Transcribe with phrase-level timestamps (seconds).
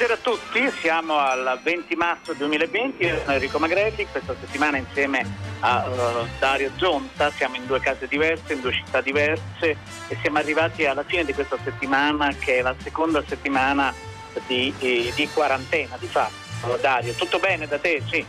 [0.00, 5.26] Buonasera a tutti, siamo al 20 marzo 2020, io sono Enrico Magretti, questa settimana insieme
[5.60, 9.76] a uh, Dario Zonta, siamo in due case diverse, in due città diverse
[10.08, 13.92] e siamo arrivati alla fine di questa settimana che è la seconda settimana
[14.46, 16.78] di, di, di quarantena di fatto.
[16.80, 18.02] Dario, tutto bene da te?
[18.08, 18.26] Sì.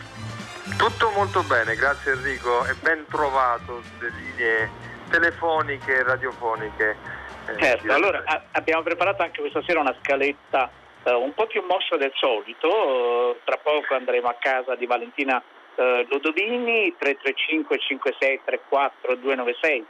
[0.76, 4.70] Tutto molto bene, grazie Enrico e ben trovato sulle linee
[5.10, 6.98] telefoniche e radiofoniche.
[7.46, 10.70] Eh, certo, allora a- abbiamo preparato anche questa sera una scaletta
[11.04, 15.42] eh, un po' più mossa del solito, tra poco andremo a casa di Valentina
[15.76, 19.86] eh, Lodovini, 335 5634 296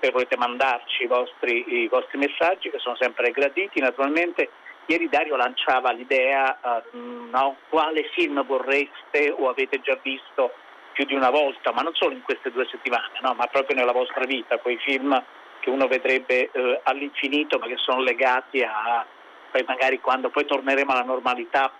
[0.00, 3.80] se volete mandarci i vostri, i vostri, messaggi che sono sempre graditi.
[3.80, 4.50] Naturalmente
[4.86, 10.52] ieri Dario lanciava l'idea uh, no, quale film vorreste o avete già visto
[10.92, 13.92] più di una volta, ma non solo in queste due settimane, no, ma proprio nella
[13.92, 15.22] vostra vita, quei film
[15.60, 19.04] che uno vedrebbe uh, all'infinito ma che sono legati a,
[19.50, 21.72] poi magari quando poi torneremo alla normalità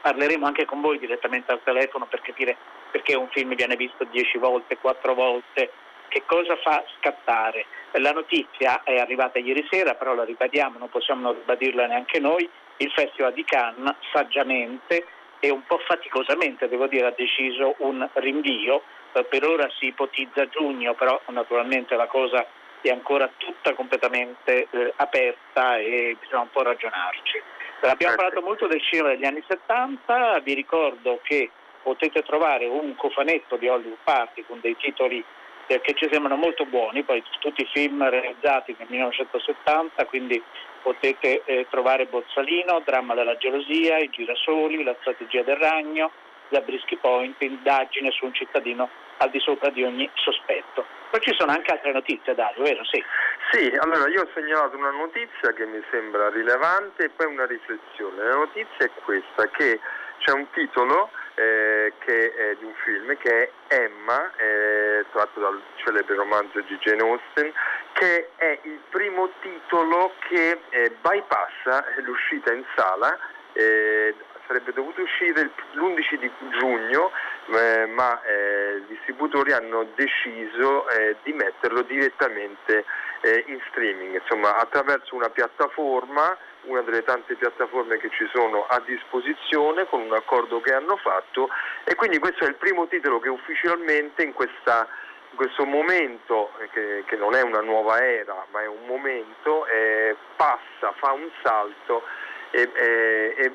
[0.00, 2.56] parleremo anche con voi direttamente al telefono per capire
[2.90, 5.70] perché un film viene visto dieci volte, quattro volte,
[6.08, 7.66] che cosa fa scattare.
[7.92, 12.90] La notizia è arrivata ieri sera, però la ribadiamo, non possiamo ribadirla neanche noi, il
[12.92, 15.06] Festival di Cannes saggiamente
[15.40, 20.94] e un po' faticosamente, devo dire, ha deciso un rinvio, per ora si ipotizza giugno,
[20.94, 22.46] però naturalmente la cosa
[22.88, 27.42] è ancora tutta completamente eh, aperta e bisogna un po' ragionarci.
[27.82, 31.50] Abbiamo parlato molto del cinema degli anni 70, vi ricordo che
[31.82, 35.22] potete trovare un cofanetto di Hollywood Party con dei titoli
[35.66, 40.42] eh, che ci sembrano molto buoni, poi tutti i film realizzati nel 1970, quindi
[40.82, 46.10] potete eh, trovare Borsalino, Dramma della gelosia, I girasoli, La strategia del ragno,
[46.54, 48.88] Zabriskie Point, Indagine su un cittadino
[49.18, 50.86] al di sopra di ogni sospetto.
[51.10, 52.84] Poi ci sono anche altre notizie, Dario, vero?
[52.84, 53.02] Sì.
[53.50, 58.22] Sì, allora io ho segnalato una notizia che mi sembra rilevante e poi una riflessione.
[58.22, 59.80] La notizia è questa, che
[60.18, 65.60] c'è un titolo eh, che è di un film che è Emma, eh, tratto dal
[65.76, 67.52] celebre romanzo di Jane Austen,
[67.92, 73.16] che è il primo titolo che eh, bypassa l'uscita in sala
[73.52, 74.14] eh,
[74.46, 77.10] sarebbe dovuto uscire l'11 di giugno,
[77.52, 82.84] eh, ma eh, i distributori hanno deciso eh, di metterlo direttamente
[83.20, 88.80] eh, in streaming, insomma attraverso una piattaforma, una delle tante piattaforme che ci sono a
[88.84, 91.48] disposizione con un accordo che hanno fatto
[91.84, 94.86] e quindi questo è il primo titolo che ufficialmente in questa
[95.34, 99.66] in questo momento, eh, che, che, non è una nuova era, ma è un momento,
[99.66, 102.04] eh, passa, fa un salto
[102.52, 103.52] e, e, e,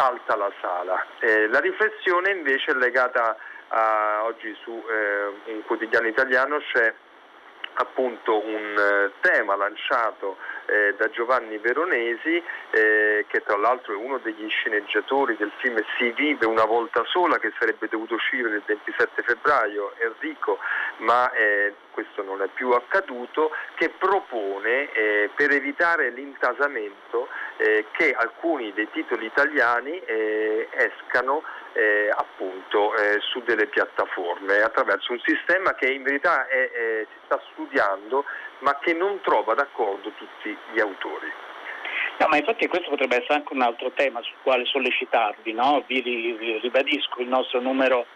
[0.00, 1.06] salta la sala.
[1.18, 3.36] Eh, la riflessione invece è legata
[3.68, 6.92] a, oggi su eh, un quotidiano italiano c'è
[7.74, 10.38] appunto un eh, tema lanciato
[10.70, 16.10] eh, da Giovanni Veronesi eh, che tra l'altro è uno degli sceneggiatori del film Si
[16.12, 20.58] vive una volta sola che sarebbe dovuto uscire il 27 febbraio Enrico
[20.98, 28.12] ma eh, questo non è più accaduto che propone eh, per evitare l'intasamento eh, che
[28.12, 30.00] alcuni dei titoli italiani
[30.70, 31.42] escano
[31.72, 37.40] eh, appunto eh, su delle piattaforme attraverso un sistema che in verità è, si sta
[37.52, 38.24] studiando
[38.60, 41.30] ma che non trova d'accordo tutti gli autori.
[42.18, 45.82] No, ma infatti questo potrebbe essere anche un altro tema sul quale sollecitarvi, no?
[45.86, 48.06] vi, vi, ribadisco il nostro numero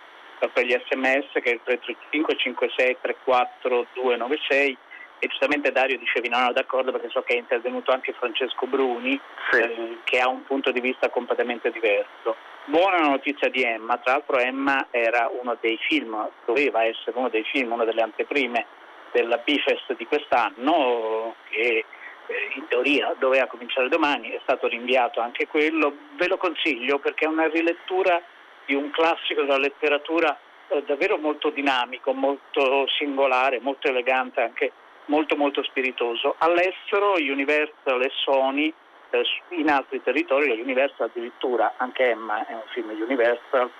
[0.52, 4.76] per gli sms che è il 335 56 34 296
[5.20, 9.18] e giustamente Dario dicevi no, no d'accordo perché so che è intervenuto anche Francesco Bruni
[9.50, 9.58] sì.
[9.58, 12.36] eh, che ha un punto di vista completamente diverso.
[12.66, 17.44] Buona notizia di Emma, tra l'altro Emma era uno dei film, doveva essere uno dei
[17.44, 18.66] film, una delle anteprime
[19.14, 21.84] della Bifest di quest'anno che
[22.26, 27.24] eh, in teoria doveva cominciare domani, è stato rinviato anche quello, ve lo consiglio perché
[27.24, 28.20] è una rilettura
[28.66, 30.36] di un classico della letteratura
[30.68, 34.72] eh, davvero molto dinamico, molto singolare, molto elegante anche
[35.06, 36.34] molto molto spiritoso.
[36.38, 38.72] All'estero Universal e Sony,
[39.10, 43.70] eh, in altri territori la Universal addirittura, anche Emma è un film Universal,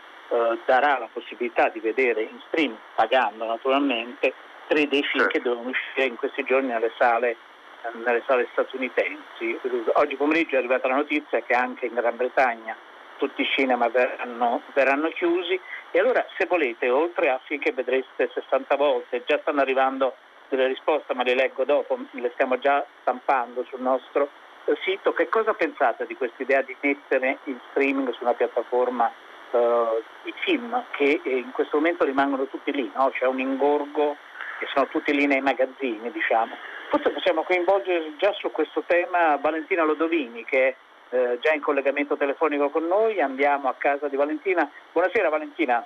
[0.65, 4.33] darà la possibilità di vedere in stream, pagando naturalmente,
[4.67, 9.59] tre dei film che devono uscire in questi giorni nelle sale, eh, nelle sale statunitensi.
[9.95, 12.77] Oggi pomeriggio è arrivata la notizia che anche in Gran Bretagna
[13.17, 15.59] tutti i cinema verranno, verranno chiusi
[15.91, 20.17] e allora se volete, oltre a finché vedreste 60 volte, già stanno arrivando
[20.49, 24.29] delle risposte, ma le leggo dopo, le stiamo già stampando sul nostro
[24.65, 29.11] eh, sito, che cosa pensate di questa idea di mettere in streaming su una piattaforma
[29.51, 33.11] uh, i film che in questo momento rimangono tutti lì, no?
[33.11, 34.17] c'è un ingorgo
[34.59, 36.55] che sono tutti lì nei magazzini, diciamo.
[36.91, 40.75] Forse possiamo coinvolgere già su questo tema Valentina Lodovini che è
[41.11, 44.69] eh, già in collegamento telefonico con noi, andiamo a casa di Valentina.
[44.93, 45.85] Buonasera Valentina.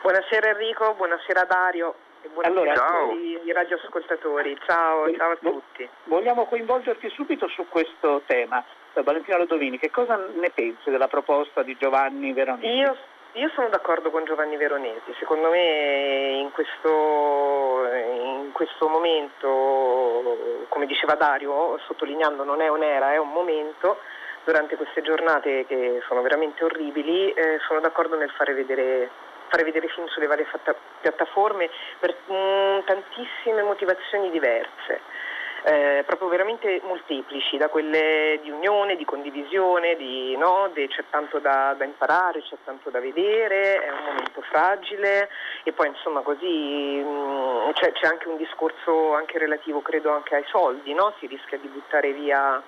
[0.00, 4.58] Buonasera Enrico, buonasera Dario e buonasera allora, a tutti i radioascoltatori.
[4.66, 5.88] Ciao, ciao a tutti.
[6.04, 8.64] Vogliamo coinvolgerti subito su questo tema.
[9.02, 12.66] Valentina Lodovini, che cosa ne pensi della proposta di Giovanni Veronesi?
[12.66, 12.96] Io,
[13.38, 21.14] io sono d'accordo con Giovanni Veronesi, secondo me in questo, in questo, momento, come diceva
[21.14, 23.98] Dario, sottolineando non è un'era, è un momento,
[24.42, 29.08] durante queste giornate che sono veramente orribili, eh, sono d'accordo nel fare vedere,
[29.46, 31.70] fare vedere film sulle varie fatta, piattaforme
[32.00, 35.00] per mh, mm, tantissime motivazioni diverse
[35.64, 41.74] eh, proprio veramente molteplici, da quelle di unione, di condivisione, di, no, c'è tanto da,
[41.76, 45.28] da, imparare, c'è tanto da vedere, è un momento fragile
[45.64, 50.36] e poi insomma così mh, mm, c'è, c'è, anche un discorso anche relativo credo anche
[50.36, 51.14] ai soldi, no?
[51.18, 52.62] si rischia di buttare via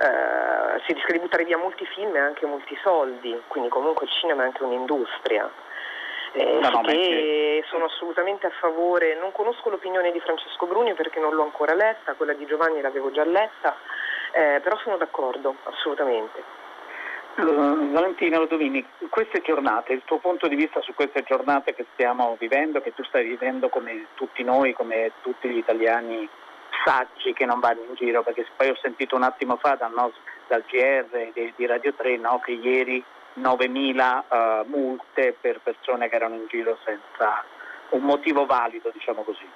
[0.00, 4.12] Uh, si rischia di buttare via molti film e anche molti soldi, quindi comunque il
[4.12, 5.50] cinema è anche un'industria.
[6.32, 11.18] Eh, no, no, che sono assolutamente a favore, non conosco l'opinione di Francesco Bruni perché
[11.18, 13.76] non l'ho ancora letta, quella di Giovanni l'avevo già letta,
[14.32, 16.58] eh, però sono d'accordo, assolutamente.
[17.34, 22.80] Valentina Lodovini, queste giornate, il tuo punto di vista su queste giornate che stiamo vivendo,
[22.80, 26.28] che tu stai vivendo come tutti noi, come tutti gli italiani
[26.84, 29.92] saggi che non vanno in giro, perché poi ho sentito un attimo fa dal,
[30.48, 33.02] dal GR di, di Radio 3 no, che ieri
[33.38, 37.44] 9.000 uh, multe per persone che erano in giro senza
[37.90, 39.48] un motivo valido, diciamo così.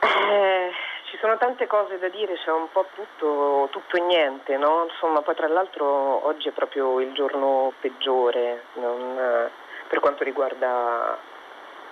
[0.00, 0.70] Eh,
[1.10, 4.84] ci sono tante cose da dire, c'è un po' tutto, tutto e niente, no?
[4.84, 5.86] Insomma, poi tra l'altro
[6.26, 9.50] oggi è proprio il giorno peggiore non, eh,
[9.88, 11.16] per quanto riguarda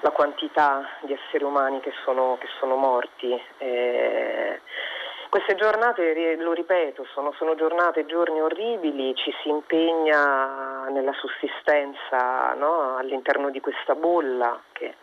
[0.00, 3.40] la quantità di esseri umani che sono, che sono morti.
[3.58, 4.60] Eh,
[5.32, 12.99] queste giornate, lo ripeto, sono, sono giornate giorni orribili, ci si impegna nella sussistenza no?
[12.99, 14.94] all'interno di questa bolla che,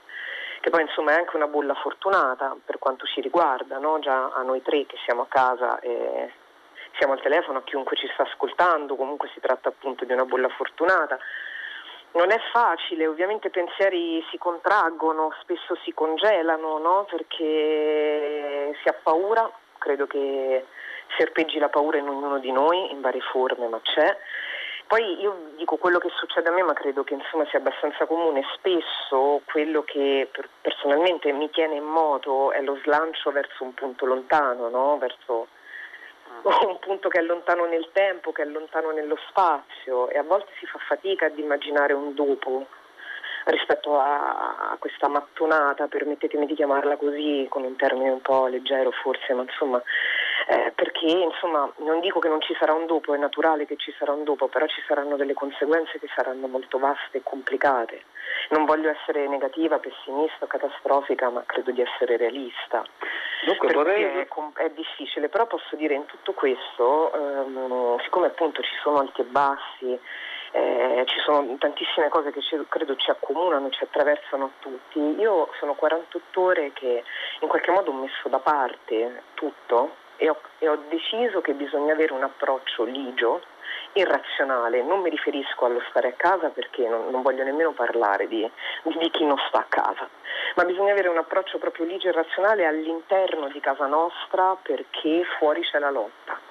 [0.62, 3.98] che, poi insomma è anche una bolla fortunata per quanto ci riguarda, no?
[3.98, 6.31] già a noi tre che siamo a casa e
[7.00, 10.50] siamo al telefono, a chiunque ci sta ascoltando, comunque si tratta appunto di una bolla
[10.50, 11.18] fortunata.
[12.12, 17.08] Non è facile, ovviamente i pensieri si contraggono, spesso si congelano, no?
[17.10, 20.66] perché si ha paura, credo che
[21.18, 24.18] serpeggi la paura in ognuno di noi in varie forme, ma c'è.
[24.86, 28.44] Poi io dico quello che succede a me, ma credo che insomma sia abbastanza comune.
[28.56, 30.30] Spesso quello che
[30.62, 34.98] personalmente mi tiene in moto è lo slancio verso un punto lontano, no?
[34.98, 35.48] verso
[36.42, 40.52] un punto che è lontano nel tempo, che è lontano nello spazio e a volte
[40.60, 42.66] si fa fatica ad immaginare un dopo
[43.51, 48.91] rispetto a, a, questa mattonata, permettetemi di chiamarla così, con un termine un po' leggero
[48.91, 49.81] forse, ma insomma,
[50.47, 53.94] eh, perché insomma non dico che non ci sarà un dopo, è naturale che ci
[53.97, 58.03] sarà un dopo, però ci saranno delle conseguenze che saranno molto vaste e complicate.
[58.49, 62.83] Non voglio essere negativa, pessimista, catastrofica, ma credo di essere realista.
[63.45, 64.03] Dunque, vorrei...
[64.03, 69.21] è, è, difficile, però posso dire in tutto questo, ehm, siccome appunto ci sono alti
[69.21, 69.99] e bassi,
[70.51, 74.99] eh, ci sono tantissime cose che ci, credo ci accomunano, ci attraversano tutti.
[75.19, 77.03] Io sono 48 ore che
[77.41, 81.94] in qualche modo ho messo da parte tutto e ho, e ho deciso che bisogna
[81.94, 83.41] avere un approccio ligio
[83.94, 88.49] irrazionale, non mi riferisco allo stare a casa perché non, non voglio nemmeno parlare di,
[88.83, 90.07] di, chi non sta a casa,
[90.56, 95.61] ma bisogna avere un approccio proprio ligio e razionale all'interno di casa nostra perché fuori
[95.61, 96.48] c'è la lotta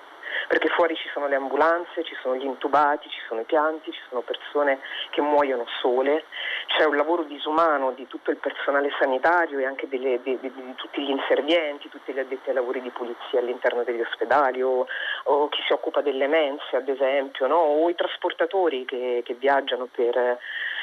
[0.48, 4.00] perché fuori ci sono le ambulanze, ci sono gli intubati, ci sono i pianti, ci
[4.08, 6.24] sono persone che muoiono sole,
[6.66, 10.74] c'è un lavoro disumano di tutto il personale sanitario e anche delle, di, di, di,
[10.74, 14.86] tutti gli inservienti, tutti gli addetti ai lavori di pulizia all'interno degli ospedali o,
[15.24, 17.56] o chi si occupa delle mense ad esempio, no?
[17.56, 20.38] o i trasportatori che, che viaggiano per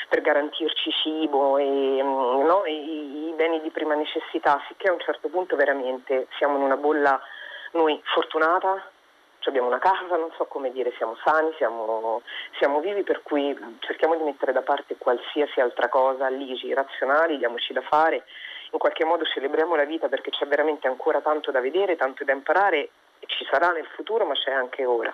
[0.08, 1.64] per garantirci cibo e,
[2.04, 6.62] no, i, i, beni di prima necessità, sicché a un certo punto veramente siamo in
[6.62, 7.20] una bolla
[7.72, 8.92] noi fortunata
[9.50, 12.22] abbiamo una casa, non so come dire, siamo sani, siamo,
[12.58, 17.74] siamo, vivi, per cui cerchiamo di mettere da parte qualsiasi altra cosa, ligi, razionali, diamoci
[17.74, 18.24] da fare,
[18.72, 22.34] in qualche modo celebriamo la vita perché c'è veramente ancora tanto da vedere, tanto da
[22.34, 22.90] imparare,
[23.26, 25.14] ci sarà nel futuro, ma c'è anche ora.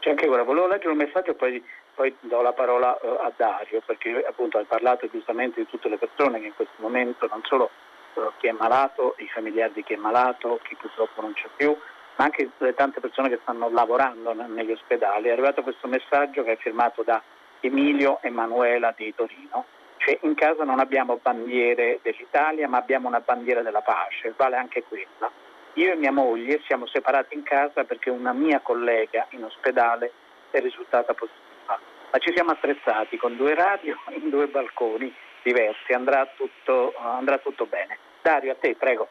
[0.00, 1.64] C'è anche quella, volevo leggere un messaggio e poi,
[1.94, 5.98] poi do la parola uh, a Dario, perché appunto hai parlato giustamente di tutte le
[5.98, 7.70] persone che in questo momento, non solo
[8.14, 11.76] uh, chi è malato, i familiari di chi è malato, chi purtroppo non c'è più,
[12.20, 15.28] ma anche le tante persone che stanno lavorando negli ospedali.
[15.28, 17.22] È arrivato questo messaggio che è firmato da
[17.60, 19.64] Emilio Emanuela di Torino.
[19.96, 24.82] Cioè in casa non abbiamo bandiere dell'Italia ma abbiamo una bandiera della pace, vale anche
[24.82, 25.30] quella.
[25.74, 30.12] Io e mia moglie siamo separati in casa perché una mia collega in ospedale
[30.50, 31.78] è risultata positiva,
[32.10, 37.64] ma ci siamo attrezzati con due radio in due balconi diversi, andrà tutto, andrà tutto
[37.64, 37.96] bene.
[38.20, 39.08] Dario, a te, prego.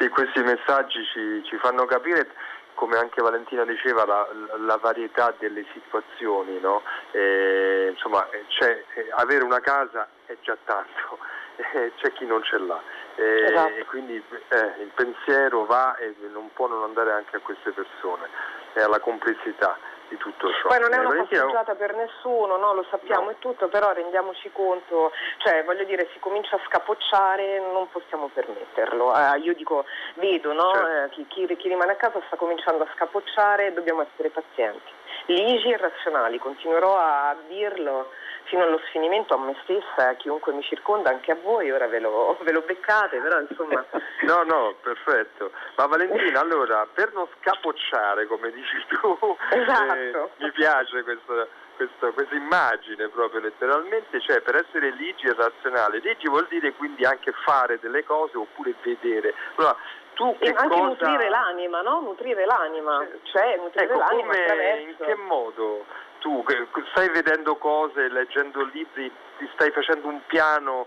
[0.00, 2.26] Sì, questi messaggi ci, ci fanno capire
[2.72, 4.26] come anche Valentina diceva, la,
[4.60, 6.80] la varietà delle situazioni, no?
[7.10, 8.82] eh, insomma, cioè,
[9.16, 11.18] avere una casa è già tanto,
[11.74, 12.80] eh, c'è chi non ce l'ha.
[13.16, 13.74] Eh, esatto.
[13.74, 18.26] E quindi eh, il pensiero va e non può non andare anche a queste persone
[18.72, 19.76] e alla complessità
[20.10, 20.68] di tutto ciò.
[20.68, 22.74] Poi non è una passeggiata per nessuno, no?
[22.74, 23.30] lo sappiamo no.
[23.30, 29.14] e tutto, però rendiamoci conto, cioè voglio dire, si comincia a scapocciare, non possiamo permetterlo.
[29.16, 30.72] Eh, io dico, vedo, no?
[30.74, 30.88] certo.
[30.88, 34.98] eh, chi, chi, chi rimane a casa sta cominciando a scapocciare, dobbiamo essere pazienti.
[35.26, 38.10] Ligi e razionali, continuerò a dirlo
[38.50, 42.00] fino allo sfinimento a me stessa, a chiunque mi circonda, anche a voi, ora ve
[42.00, 43.82] lo, ve lo beccate, però insomma...
[44.26, 45.52] no, no, perfetto.
[45.76, 49.94] Ma Valentina, allora, per non scapocciare, come dici tu, esatto.
[49.94, 56.00] eh, mi piace questo, questo, questa immagine proprio letteralmente, cioè per essere ligi e razionale.
[56.00, 59.32] Ligi vuol dire quindi anche fare delle cose oppure vedere.
[59.54, 59.76] Allora,
[60.14, 60.82] tu e anche cosa...
[60.82, 62.00] nutrire l'anima, no?
[62.00, 64.88] Nutrire l'anima, cioè nutrire ecco, l'anima come, attraverso...
[64.88, 65.84] In che modo?
[66.20, 66.44] Tu
[66.90, 70.86] stai vedendo cose, leggendo libri, ti stai facendo un piano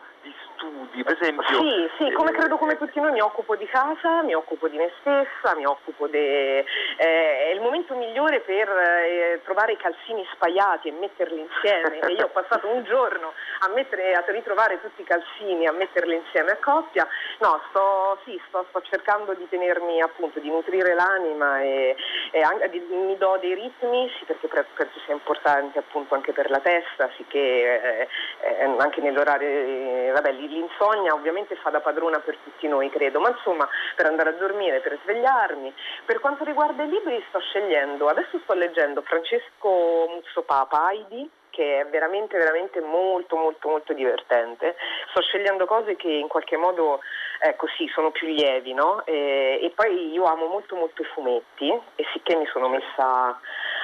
[0.63, 1.43] studi, per esempio...
[1.47, 4.77] Sì, sì, come eh, credo come tutti noi mi occupo di casa, mi occupo di
[4.77, 6.59] me stessa, mi occupo de...
[6.97, 11.99] Eh, è il momento migliore per eh, trovare i calzini spaiati e metterli insieme.
[11.99, 16.15] e io ho passato un giorno a, mettere, a ritrovare tutti i calzini, a metterli
[16.15, 17.07] insieme a coppia.
[17.39, 21.95] No, sto, sì, sto, sto cercando di tenermi appunto, di nutrire l'anima e,
[22.31, 26.49] e anche, di, mi do dei ritmi, sì, perché penso sia importante appunto anche per
[26.49, 28.07] la testa, sicché eh,
[28.41, 33.29] eh, anche nell'orario, eh, vabbè, l'insonnia ovviamente fa da padrona per tutti noi, credo, ma
[33.29, 35.73] insomma per andare a dormire, per svegliarmi.
[36.05, 41.85] Per quanto riguarda i libri sto scegliendo, adesso sto leggendo Francesco Muzzopapa, Heidi, che è
[41.85, 44.75] veramente, veramente molto, molto, molto divertente.
[45.11, 46.99] Sto scegliendo cose che in qualche modo
[47.39, 49.05] ecco sì, sono più lievi, no?
[49.05, 53.39] E, e, poi io amo molto, molto i fumetti e sicché mi sono messa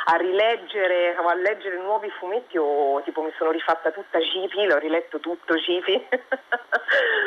[0.06, 5.20] a rileggere, a leggere nuovi fumetti o tipo mi sono rifatta tutta Gipi, l'ho riletto
[5.20, 6.08] tutto Gipi.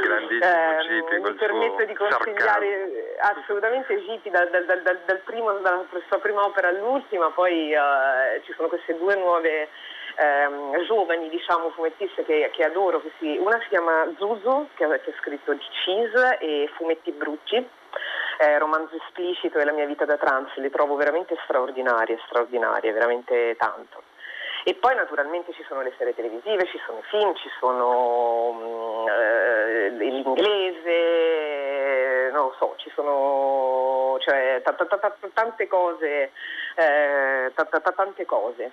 [0.02, 3.40] Grandissimo eh, Mi permetto di consigliare sarcasmo.
[3.40, 8.52] assolutamente Gipi dal, dal, dal, dal, primo, dalla sua prima opera all'ultima, poi uh, ci
[8.54, 9.68] sono queste due nuove
[10.16, 15.00] ehm, giovani diciamo, fumettiste che, che adoro, che si, una si chiama Zuzu che ha
[15.20, 17.80] scritto Cheese e Fumetti Brutti
[18.42, 23.54] eh, romanzo esplicito e la mia vita da trans, le trovo veramente straordinarie, straordinarie, veramente
[23.56, 24.02] tanto.
[24.64, 29.08] E poi naturalmente ci sono le serie televisive, ci sono i film, ci sono mm,
[29.08, 31.50] eh, l'inglese,
[32.32, 36.30] non lo so, ci sono cioè, t- t- t- tante cose
[36.76, 38.72] eh, t- t- tante cose.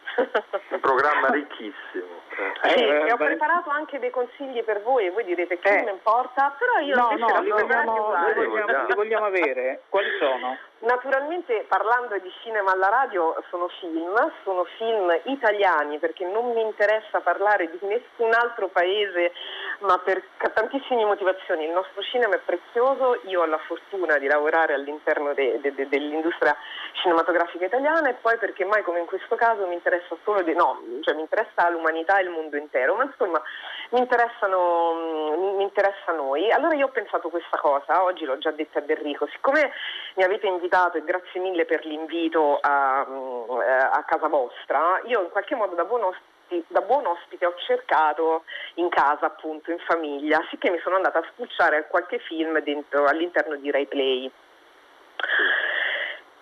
[0.70, 2.20] Un programma ricchissimo.
[2.64, 5.82] Eh, sì, eh, ho preparato anche dei consigli per voi e voi direte che eh.
[5.82, 9.82] non importa, però io no, no, li vogliamo, li, vogliamo, li vogliamo avere.
[9.90, 10.58] Quali sono?
[10.80, 17.20] Naturalmente parlando di cinema alla radio sono film, sono film italiani perché non mi interessa
[17.20, 19.34] parlare di nessun altro paese,
[19.80, 21.66] ma per tantissime motivazioni.
[21.66, 25.90] Il nostro cinema è prezioso, io ho la fortuna di lavorare all'interno de, de, de,
[25.90, 26.56] dell'industria
[26.94, 30.82] cinematografica italiana e poi perché mai come in questo caso mi interessa solo di no,
[31.02, 33.42] cioè mi interessa l'umanità e il mondo intero, ma insomma
[33.90, 36.52] mi, interessano, mi interessa a noi.
[36.52, 39.72] Allora io ho pensato questa cosa, oggi l'ho già detta a Enrico, siccome
[40.16, 45.02] mi avete invitato e grazie mille per l'invito a, eh, a casa vostra.
[45.06, 48.44] Io in qualche modo da buon, ospite, da buon ospite ho cercato
[48.76, 53.56] in casa, appunto, in famiglia, sicché mi sono andata a spulciare qualche film dentro, all'interno
[53.56, 54.32] di Rai Play.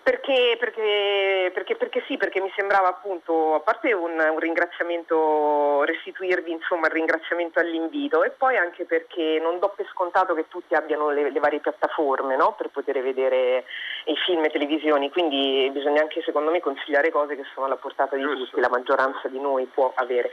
[0.08, 6.50] Perché, perché, perché, perché, sì, perché mi sembrava appunto, a parte un, un, ringraziamento, restituirvi
[6.50, 11.10] insomma il ringraziamento all'invito e poi anche perché non do per scontato che tutti abbiano
[11.10, 12.54] le, le varie piattaforme no?
[12.56, 13.64] per poter vedere
[14.06, 18.16] i film e televisioni, quindi bisogna anche secondo me consigliare cose che sono alla portata
[18.16, 18.44] di Giusto.
[18.46, 20.30] tutti, la maggioranza di noi può avere.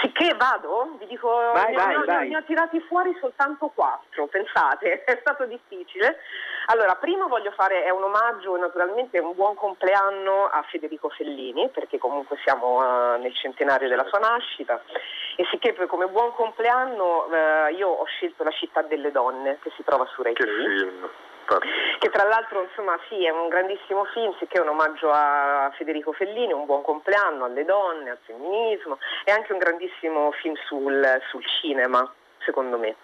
[0.00, 2.28] Sicché vado, vi dico, vai, ne, vai, ho, vai.
[2.30, 6.16] ne ho tirati fuori soltanto quattro, pensate, è stato difficile.
[6.66, 11.98] Allora, prima voglio fare, è un omaggio, naturalmente un buon compleanno a Federico Fellini, perché
[11.98, 14.82] comunque siamo uh, nel centenario della sua nascita,
[15.36, 19.84] e sicché come buon compleanno uh, io ho scelto La città delle donne, che si
[19.84, 21.08] trova su Rai Che film!
[21.98, 26.12] che tra l'altro insomma sì è un grandissimo film, sicché è un omaggio a Federico
[26.12, 31.44] Fellini, un buon compleanno alle donne, al femminismo, è anche un grandissimo film sul, sul
[31.60, 32.96] cinema, secondo me.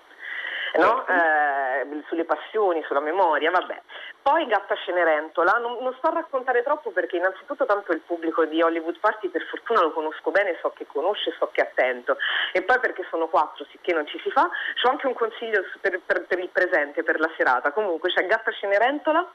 [0.74, 1.06] No?
[1.06, 1.67] eh,
[2.08, 3.80] sulle passioni, sulla memoria, vabbè.
[4.22, 8.60] Poi Gatta Cenerentola, non, non, sto a raccontare troppo perché innanzitutto tanto il pubblico di
[8.62, 12.16] Hollywood Party per fortuna lo conosco bene, so che conosce, so che è attento
[12.52, 16.00] e poi perché sono quattro, sicché non ci si fa, ho anche un consiglio per,
[16.04, 19.26] per, per il presente, per la serata, comunque c'è Gatta Cenerentola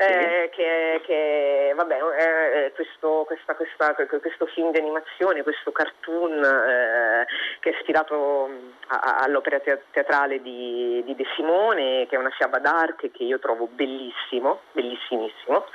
[0.00, 7.26] eh, che, che vabbè, eh, questo, questa, questa, questo, film di animazione, questo cartoon eh,
[7.60, 8.48] che è ispirato
[8.86, 13.68] a, all'opera teatrale di, di, De Simone, che è una fiaba d'arte che io trovo
[13.70, 15.66] bellissimo, bellissimissimo.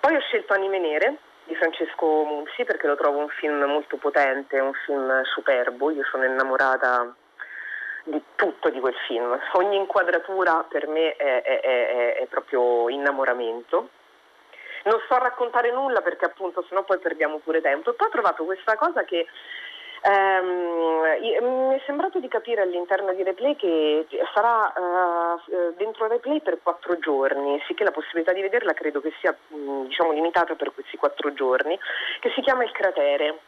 [0.00, 4.58] Poi ho scelto Anime Nere di Francesco Munzi perché lo trovo un film molto potente,
[4.58, 7.14] un film superbo, io sono innamorata
[8.04, 9.38] di tutto di quel film.
[9.52, 13.88] Ogni inquadratura per me è, è, è, è proprio innamoramento.
[14.84, 17.92] Non sto a raccontare nulla perché appunto sennò poi perdiamo pure tempo.
[17.92, 19.26] Poi ho trovato questa cosa che
[20.04, 24.04] Um, mi è sembrato di capire all'interno di Replay che
[24.34, 29.12] sarà uh, dentro Replay per quattro giorni, sì che la possibilità di vederla credo che
[29.20, 31.78] sia mm, diciamo, limitata per questi quattro giorni,
[32.18, 33.38] che si chiama Il cratere,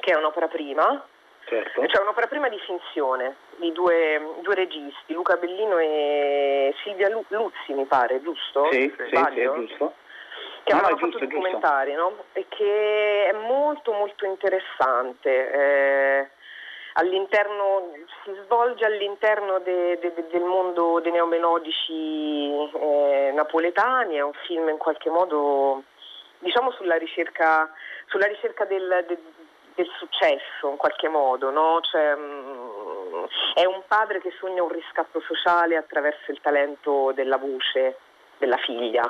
[0.00, 1.00] che è un'opera prima,
[1.48, 1.80] Certo.
[1.80, 7.86] C'è un'opera prima di finzione di due, due, registi, Luca Bellino e Silvia Luzzi, mi
[7.86, 8.68] pare, giusto?
[8.70, 9.94] Sì, sì, sì, è giusto.
[10.64, 12.24] Che no, hanno no, fatto documentari, no?
[12.34, 15.50] E che è molto molto interessante.
[15.50, 16.28] Eh,
[16.94, 17.92] all'interno,
[18.24, 24.68] si svolge all'interno de, de, de, del mondo dei neomelodici eh, napoletani, è un film
[24.68, 25.82] in qualche modo
[26.40, 27.72] diciamo sulla ricerca,
[28.06, 29.04] sulla ricerca del,
[29.78, 31.78] del successo in qualche modo, no?
[31.82, 37.36] cioè, mh, mm, è un padre che sogna un riscatto sociale attraverso il talento della
[37.36, 37.96] voce
[38.38, 39.02] della figlia.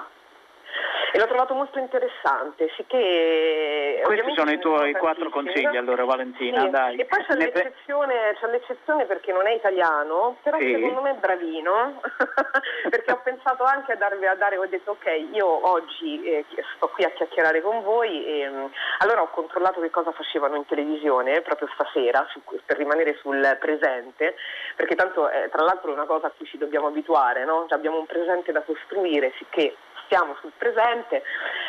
[1.10, 4.02] E l'ho trovato molto interessante, sicché...
[4.04, 6.70] Questi sono i tuoi quattro consigli allora Valentina, sì.
[6.70, 6.96] dai.
[6.96, 10.74] E poi c'è l'eccezione, c'è l'eccezione, perché non è italiano, però sì.
[10.74, 12.00] secondo me è bravino,
[12.90, 16.44] perché ho pensato anche a darvi a dare, ho detto ok, io oggi eh,
[16.76, 20.66] sto qui a chiacchierare con voi e um, allora ho controllato che cosa facevano in
[20.66, 24.34] televisione proprio stasera su, per rimanere sul presente,
[24.76, 27.66] perché tanto eh, tra l'altro è una cosa a cui ci dobbiamo abituare, no?
[27.70, 31.22] abbiamo un presente da costruire, sicché stiamo sul presente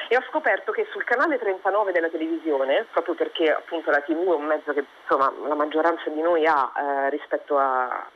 [0.08, 4.36] e ho scoperto che sul canale 39 della televisione, proprio perché appunto la TV è
[4.36, 8.08] un mezzo che insomma, la maggioranza di noi ha eh, rispetto a,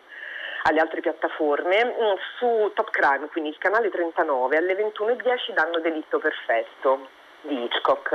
[0.63, 6.19] alle altre piattaforme, mm, su Top Crime, quindi il canale 39, alle 21.10 danno Delitto
[6.19, 8.11] Perfetto di Hitchcock.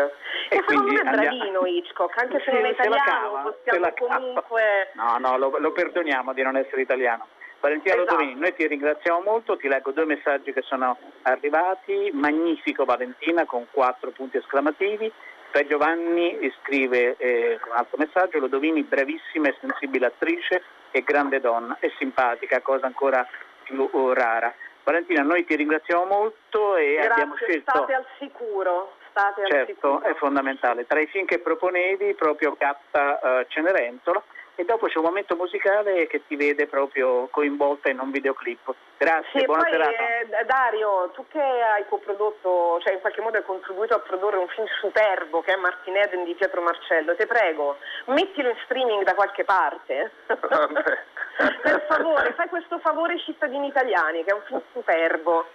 [0.49, 4.91] E, e secondo me è bravino Hitchcock, anche se non è italiano, cava, possiamo comunque...
[4.95, 7.27] No, no, lo, lo perdoniamo di non essere italiano.
[7.61, 8.12] Valentina esatto.
[8.12, 13.66] Lodomini, noi ti ringraziamo molto, ti leggo due messaggi che sono arrivati, magnifico Valentina con
[13.71, 15.11] quattro punti esclamativi,
[15.51, 21.77] per Giovanni scrive eh, un altro messaggio, Lodovini bravissima e sensibile attrice e grande donna
[21.81, 23.27] e simpatica, cosa ancora
[23.62, 24.55] più rara.
[24.85, 27.71] Valentina, noi ti ringraziamo molto e Grazie, abbiamo scelto...
[27.71, 28.92] state al sicuro.
[29.11, 30.03] State certo, al sicuro.
[30.03, 30.87] è fondamentale.
[30.87, 34.23] Tra i film che proponevi, proprio Gatta uh, Cenerentola,
[34.59, 38.75] e dopo c'è un momento musicale che ti vede proprio coinvolta in un videoclip.
[38.97, 39.92] Grazie, sì, buona poi, serata.
[39.92, 44.49] Eh, Dario, tu che hai coprodotto, cioè in qualche modo hai contribuito a produrre un
[44.49, 49.14] film superbo che è Martin Eden di Pietro Marcello, ti prego, mettilo in streaming da
[49.14, 50.11] qualche parte.
[50.27, 55.47] per favore, fai questo favore ai cittadini italiani, che è un film superbo.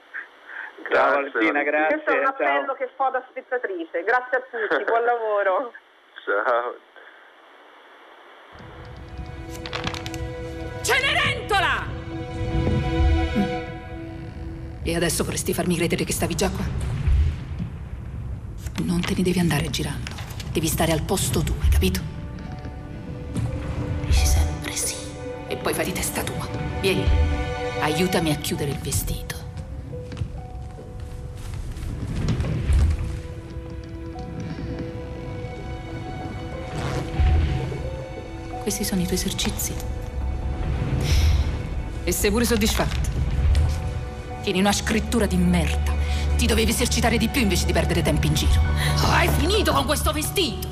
[0.78, 1.96] Grazie, Ciao Valentina, grazie.
[1.96, 2.76] Questo è un appello ciao.
[2.76, 4.04] che fa da spettatrice.
[4.06, 5.74] Grazie a tutti, buon lavoro.
[6.24, 6.92] Ciao.
[10.84, 11.88] Cenerentola!
[14.84, 16.66] E adesso vorresti farmi credere che stavi già qua?
[18.84, 20.12] Non te ne devi andare girando.
[20.52, 22.02] Devi stare al posto tuo, hai capito?
[24.08, 24.96] Dici sempre sì.
[25.48, 26.50] E poi fai di testa tua.
[26.82, 27.06] Vieni,
[27.80, 29.38] aiutami a chiudere il vestito.
[38.62, 40.02] Questi sono i tuoi esercizi.
[42.06, 43.10] E sei pure soddisfatto?
[44.42, 45.94] Tieni una scrittura di merda.
[46.36, 48.60] Ti dovevi esercitare di più invece di perdere tempo in giro.
[49.04, 50.68] Oh, hai finito con questo vestito!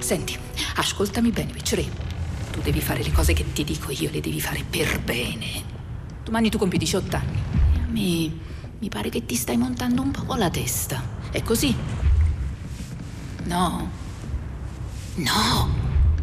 [0.00, 0.36] Senti,
[0.76, 1.84] ascoltami bene, Piccere.
[2.50, 5.62] Tu devi fare le cose che ti dico io, le devi fare per bene.
[6.24, 7.42] Domani tu compi 18 anni.
[7.90, 8.40] Mi,
[8.80, 11.00] mi pare che ti stai montando un po' la testa.
[11.30, 11.72] È così?
[13.44, 13.90] No.
[15.14, 15.68] No.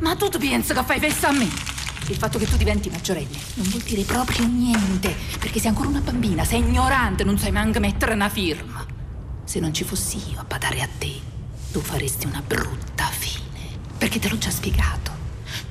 [0.01, 1.76] Ma tu pensi che fai festa a me?
[2.09, 5.99] Il fatto che tu diventi maggiorenne non vuol dire proprio niente, perché sei ancora una
[5.99, 8.85] bambina, sei ignorante, non sai neanche mettere una firma.
[9.43, 11.19] Se non ci fossi io a badare a te,
[11.71, 13.45] tu faresti una brutta fine.
[13.97, 15.11] Perché te l'ho già spiegato.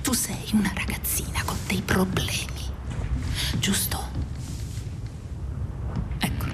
[0.03, 2.44] Tu sei una ragazzina con dei problemi.
[3.59, 3.99] Giusto?
[6.18, 6.44] Ecco.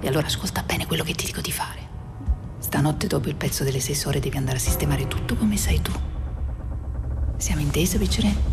[0.00, 1.80] E allora ascolta bene quello che ti dico di fare.
[2.58, 5.92] Stanotte dopo il pezzo delle sei ore devi andare a sistemare tutto come sai tu.
[7.38, 8.51] Siamo intese, Vicere?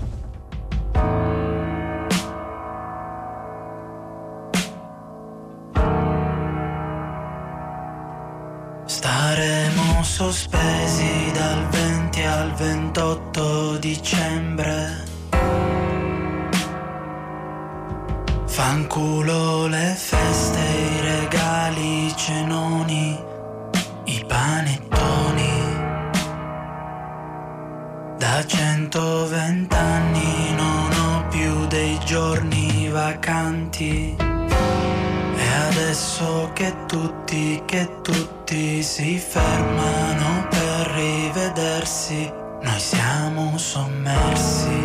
[36.60, 42.30] Che tutti, che tutti si fermano per rivedersi,
[42.62, 44.82] noi siamo sommersi.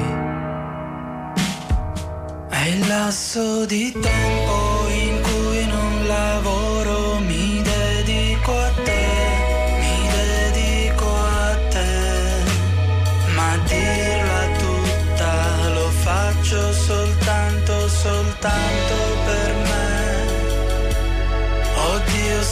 [2.49, 4.74] È il lasso di tempo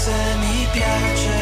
[0.03, 1.42] Se mi piace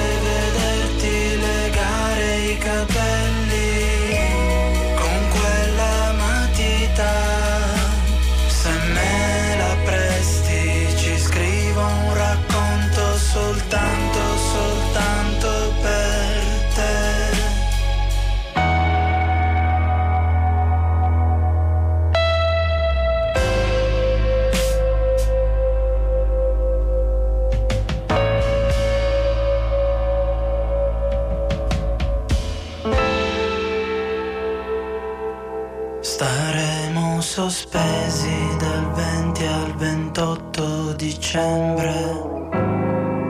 [41.30, 41.92] dicembre.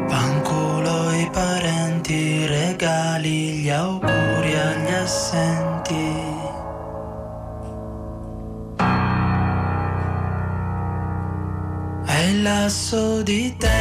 [0.09, 6.39] Fanculo i parenti, regali, gli auguri agli assenti.
[12.07, 13.80] È il lasso di tempo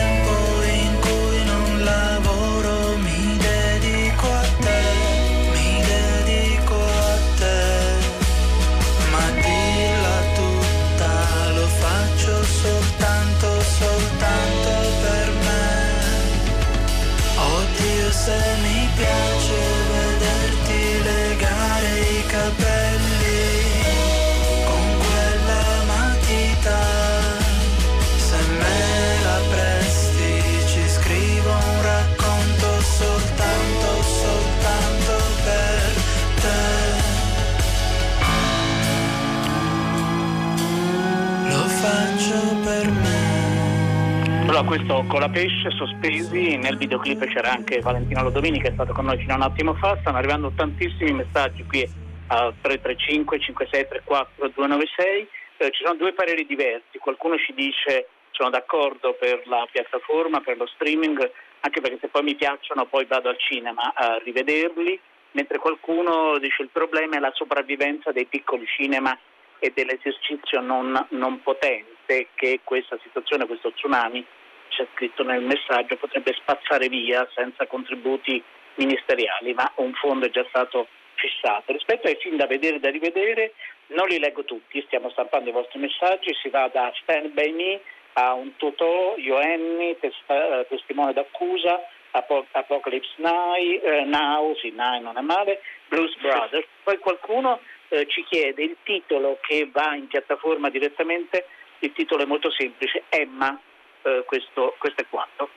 [44.69, 49.05] questo con la pesce sospesi, nel videoclip c'era anche Valentino Lodomini che è stato con
[49.05, 51.81] noi fino a un attimo fa, stanno arrivando tantissimi messaggi qui
[52.27, 55.27] al 335 5634 296,
[55.57, 60.57] Eh, ci sono due pareri diversi, qualcuno ci dice sono d'accordo per la piattaforma, per
[60.57, 61.17] lo streaming,
[61.61, 64.99] anche perché se poi mi piacciono poi vado al cinema a rivederli,
[65.31, 69.17] mentre qualcuno dice il problema è la sopravvivenza dei piccoli cinema
[69.57, 74.23] e dell'esercizio non, non potente che questa situazione, questo tsunami,
[74.69, 78.41] c'è scritto nel messaggio, potrebbe spazzare via senza contributi
[78.75, 81.73] ministeriali, ma un fondo è già stato fissato.
[81.73, 83.53] Rispetto ai film da vedere e da rivedere,
[83.87, 87.81] non li leggo tutti, stiamo stampando i vostri messaggi, si va da Stand By Me
[88.13, 91.79] a un Totò, Ioanni, testa- eh, Testimone d'accusa,
[92.11, 96.65] Apo- Apocalypse Now, eh, Now, sì, Now non è male, Blues Brothers.
[96.83, 101.45] Poi qualcuno eh, ci chiede il titolo che va in piattaforma direttamente,
[101.79, 103.59] il titolo è molto semplice, Emma,
[104.03, 105.49] eh, questo, questo è quanto.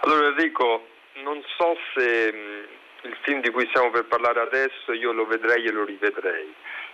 [0.00, 0.88] Allora Enrico,
[1.22, 5.64] non so se mh, il film di cui stiamo per parlare adesso io lo vedrei
[5.64, 6.52] e lo rivedrei,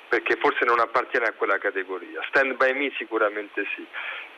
[0.09, 2.21] perché forse non appartiene a quella categoria.
[2.29, 3.87] Stand by Me sicuramente sì,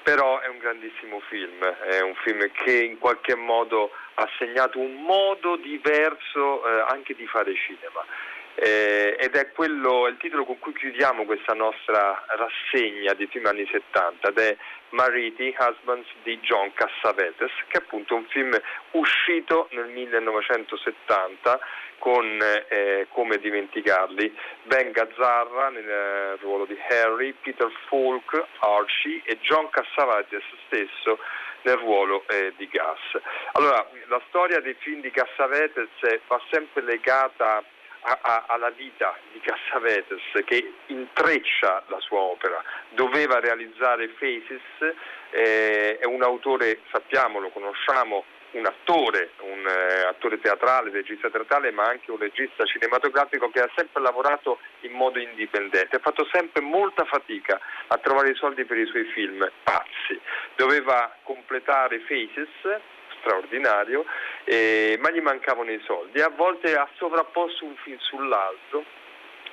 [0.02, 5.02] però è un grandissimo film, è un film che in qualche modo ha segnato un
[5.02, 8.04] modo diverso eh, anche di fare cinema.
[8.54, 13.66] Eh, ed è quello, il titolo con cui chiudiamo questa nostra rassegna di film anni
[13.70, 14.56] 70 ed è
[14.90, 18.58] Mariti, Husbands di John Cassavetes, che è appunto un film
[18.92, 21.58] uscito nel 1970
[21.98, 22.38] con,
[22.68, 30.42] eh, come dimenticarli, Ben Gazzarra nel ruolo di Harry, Peter Falk, Archie e John Cassavetes
[30.66, 31.18] stesso
[31.62, 33.22] nel ruolo eh, di Gas.
[33.52, 35.88] Allora, la storia dei film di Cassavetes
[36.26, 37.62] va sempre legata
[38.02, 42.62] a, a, alla vita di Cassavetes che intreccia la sua opera.
[42.90, 44.94] Doveva realizzare Faces,
[45.30, 51.70] eh, è un autore, sappiamo, lo conosciamo, un attore, un eh, attore teatrale, regista teatrale,
[51.70, 56.60] ma anche un regista cinematografico che ha sempre lavorato in modo indipendente, ha fatto sempre
[56.60, 60.20] molta fatica a trovare i soldi per i suoi film pazzi.
[60.56, 62.80] Doveva completare Faces,
[63.22, 64.04] straordinario,
[64.44, 66.20] eh, ma gli mancavano i soldi.
[66.20, 68.84] A volte ha sovrapposto un film sull'altro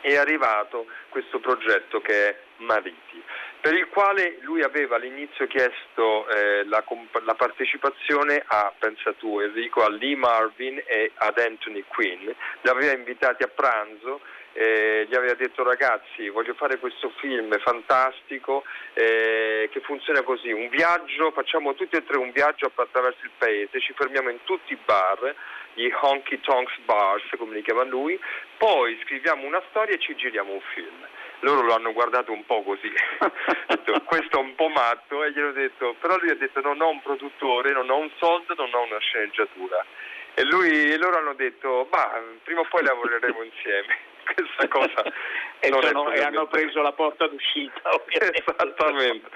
[0.02, 3.22] è arrivato questo progetto che è Mariti,
[3.60, 9.40] per il quale lui aveva all'inizio chiesto eh, la, comp- la, partecipazione a, pensa tu
[9.40, 14.22] Enrico, a Lee Marvin e ad Anthony Quinn, li aveva invitati a pranzo
[14.54, 20.70] eh, gli aveva detto ragazzi voglio fare questo film fantastico eh, che funziona così, un
[20.70, 24.78] viaggio, facciamo tutti e tre un viaggio attraverso il paese, ci fermiamo in tutti i
[24.84, 25.36] bar,
[25.74, 28.20] gli honky tonks bars come li chiama lui,
[28.58, 31.08] poi scriviamo una storia e ci giriamo un film.
[31.42, 32.92] Loro lo hanno guardato un po' così,
[34.04, 36.90] questo è un po' matto e gli ho detto, però lui ha detto non ho
[36.90, 39.86] un produttore, non ho un soldo, non ho una sceneggiatura.
[40.34, 45.04] E, lui, e loro hanno detto, ma prima o poi lavoreremo insieme questa cosa
[45.60, 48.44] e, sono, e hanno preso la porta d'uscita ovviamente.
[48.58, 49.30] esattamente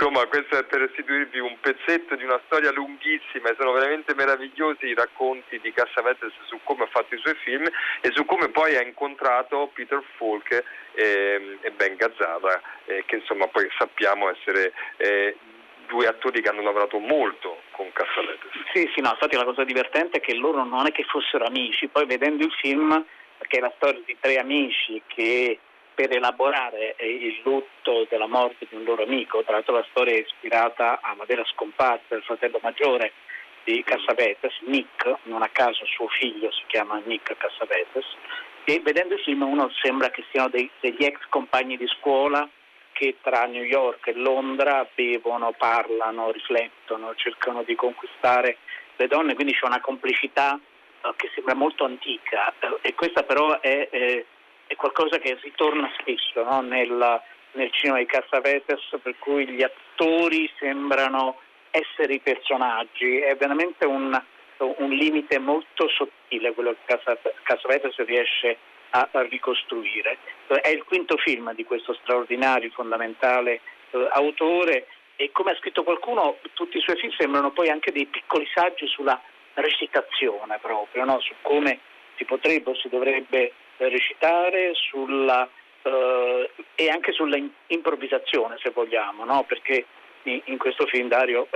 [0.00, 4.86] Insomma, questo è per restituirvi un pezzetto di una storia lunghissima e sono veramente meravigliosi
[4.86, 7.64] i racconti di Cassavetes su come ha fatto i suoi film
[8.00, 13.48] e su come poi ha incontrato Peter Falk e, e Ben Gazzara, eh, che insomma
[13.48, 15.36] poi sappiamo essere eh,
[15.88, 18.52] due attori che hanno lavorato molto con Cassavetes.
[18.72, 21.88] Sì, sì, no, infatti la cosa divertente è che loro non è che fossero amici,
[21.88, 23.04] poi vedendo il film
[23.38, 25.58] perché è la storia di tre amici che
[25.94, 30.20] per elaborare il lutto della morte di un loro amico, tra l'altro la storia è
[30.20, 33.12] ispirata alla vera scomparsa del fratello maggiore
[33.64, 38.04] di Cassavetes, Nick, non a caso suo figlio si chiama Nick Cassavetes,
[38.64, 42.48] e vedendo il film uno sembra che siano dei, degli ex compagni di scuola
[42.92, 48.58] che tra New York e Londra bevono, parlano, riflettono, cercano di conquistare
[48.96, 50.67] le donne, quindi c'è una complicità eh,
[51.16, 54.24] che sembra molto antica eh, e questa però è, è,
[54.66, 56.60] è qualcosa che ritorna spesso no?
[56.60, 57.20] nel,
[57.52, 61.38] nel, cinema di Cassavetes per cui gli attori sembrano
[61.70, 64.20] essere i personaggi, è veramente un,
[64.58, 66.98] un limite molto sottile quello che
[67.42, 68.56] Cassavetes riesce
[68.90, 70.18] a, ricostruire.
[70.46, 76.38] È il quinto film di questo straordinario, fondamentale eh, autore e come ha scritto qualcuno
[76.54, 79.20] tutti i suoi film sembrano poi anche dei piccoli saggi sulla
[79.54, 81.20] recitazione proprio, no?
[81.20, 81.80] su come
[82.16, 85.48] si potrebbe o si dovrebbe recitare sulla,
[85.82, 89.44] eh, e anche sulla improvvisazione se vogliamo, no?
[89.44, 89.86] perché
[90.24, 91.48] in, in, questo film Dario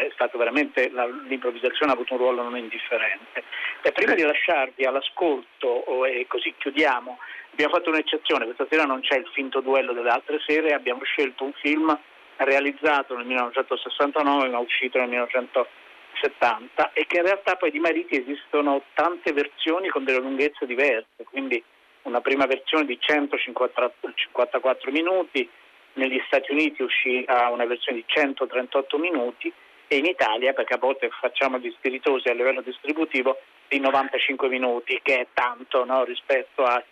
[0.92, 3.42] la, l'improvvisazione ha avuto un ruolo non indifferente.
[3.83, 7.18] E prima di lasciarvi all'ascolto oh, e così chiudiamo,
[7.52, 11.44] abbiamo fatto un'eccezione, questa sera non c'è il finto duello delle altre sere, abbiamo scelto
[11.44, 11.96] un film
[12.37, 15.81] realizzato nel 1969 ma uscito nel 1970
[16.22, 21.24] 70 e che in realtà poi di Mariti esistono tante versioni con delle lunghezze diverse,
[21.24, 21.62] quindi
[22.02, 25.48] una prima versione di 154 minuti,
[25.94, 29.52] negli Stati Uniti uscirà una versione di 138 minuti
[29.88, 34.98] e in Italia, perché a volte facciamo gli spiritosi a livello distributivo, di 95 minuti,
[35.02, 36.82] che è tanto no, rispetto a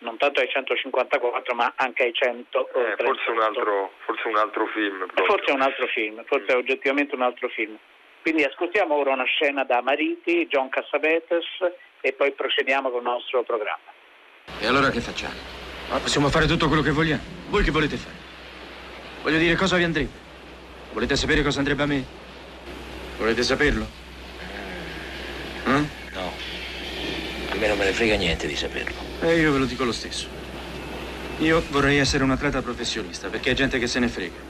[0.00, 2.68] non tanto ai 154 ma anche ai 100.
[2.72, 5.06] Eh, forse, un altro, forse un altro film.
[5.12, 7.76] Forse è un altro film, forse è oggettivamente un altro film.
[8.28, 11.46] Quindi ascoltiamo ora una scena da Mariti, John Cassavetes
[12.02, 13.90] e poi procediamo con il nostro programma.
[14.60, 15.32] E allora che facciamo?
[15.88, 17.22] Ma possiamo fare tutto quello che vogliamo.
[17.48, 18.16] Voi che volete fare?
[19.22, 20.10] Voglio dire, cosa vi andrebbe?
[20.92, 22.04] Volete sapere cosa andrebbe a me?
[23.16, 23.86] Volete saperlo?
[25.64, 25.86] Eh?
[26.12, 26.32] No.
[27.48, 28.94] A me non me ne frega niente di saperlo.
[29.22, 30.28] E eh, io ve lo dico lo stesso.
[31.38, 34.47] Io vorrei essere un atleta professionista, perché è gente che se ne frega.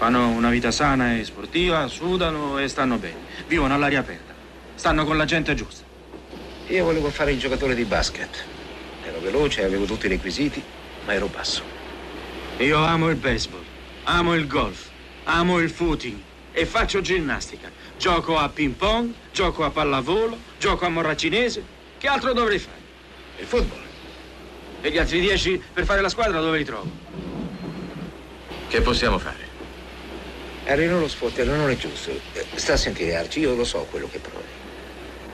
[0.00, 3.18] Fanno una vita sana e sportiva, sudano e stanno bene.
[3.46, 4.32] Vivono all'aria aperta.
[4.74, 5.84] Stanno con la gente giusta.
[6.68, 8.44] Io volevo fare il giocatore di basket.
[9.04, 10.62] Ero veloce, avevo tutti i requisiti,
[11.04, 11.62] ma ero basso.
[12.60, 13.62] Io amo il baseball,
[14.04, 14.88] amo il golf,
[15.24, 16.18] amo il footing
[16.50, 17.70] e faccio ginnastica.
[17.98, 21.62] Gioco a ping pong, gioco a pallavolo, gioco a morra cinese.
[21.98, 22.80] Che altro dovrei fare?
[23.38, 23.82] Il football.
[24.80, 26.90] E gli altri dieci per fare la squadra dove li trovo?
[28.66, 29.49] Che possiamo fare?
[30.66, 32.10] Harry, non lo sfottere, non è giusto.
[32.10, 34.44] Eh, Sta a sentire, Arci, io lo so quello che provi.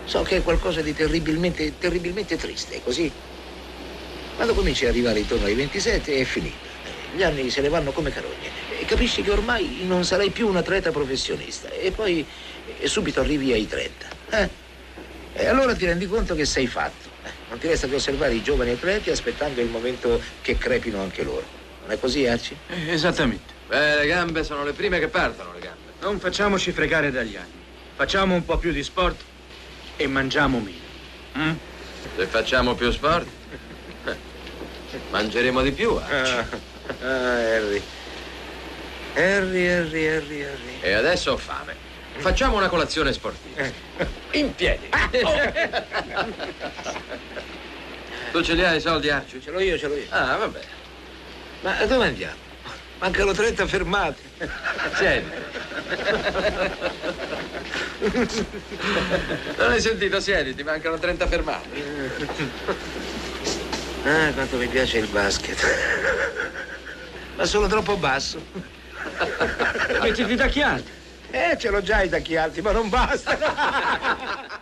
[0.04, 3.10] So che è qualcosa di terribilmente, terribilmente triste, così.
[4.36, 6.74] Quando cominci ad arrivare intorno ai 27 è finita.
[7.16, 8.50] Gli anni se ne vanno come carogne.
[8.80, 11.70] E capisci che ormai non sarai più un atleta professionista.
[11.70, 12.24] E poi
[12.78, 14.06] e subito arrivi ai 30.
[14.30, 14.48] eh?
[15.34, 17.08] E allora ti rendi conto che sei fatto.
[17.24, 21.22] Eh, Non ti resta che osservare i giovani atleti aspettando il momento che crepino anche
[21.22, 21.44] loro.
[21.82, 22.54] Non è così, Arci?
[22.68, 23.55] Eh, esattamente.
[23.68, 25.92] Beh, le gambe sono le prime che partono, le gambe.
[26.00, 27.64] Non facciamoci fregare dagli anni.
[27.96, 29.20] Facciamo un po' più di sport
[29.96, 30.84] e mangiamo meno.
[31.38, 31.52] Mm?
[32.16, 33.26] Se facciamo più sport,
[34.04, 34.16] eh,
[35.10, 35.98] mangeremo di più.
[35.98, 36.14] eh.
[36.14, 36.46] Ah,
[37.02, 37.82] ah, Harry.
[39.14, 40.78] Harry, Harry, Harry, Harry.
[40.80, 41.74] E adesso ho fame.
[42.18, 43.64] Facciamo una colazione sportiva.
[44.32, 44.88] In piedi.
[48.32, 49.40] tu ce li hai i soldi, Arci?
[49.40, 50.06] Ce l'ho io, ce l'ho io.
[50.10, 50.60] Ah, vabbè.
[51.62, 52.44] Ma dove andiamo?
[52.98, 54.22] Mancano 30 fermate.
[54.94, 55.30] Siedi.
[59.56, 60.20] Non hai sentito?
[60.20, 61.84] Siedi, ti mancano 30 fermate.
[64.04, 65.58] Ah, quanto mi piace il basket.
[67.36, 68.40] Ma sono troppo basso.
[70.00, 70.90] Mettiti i tacchi alti.
[71.30, 74.54] Eh, ce l'ho già i tacchi alti, ma non basta.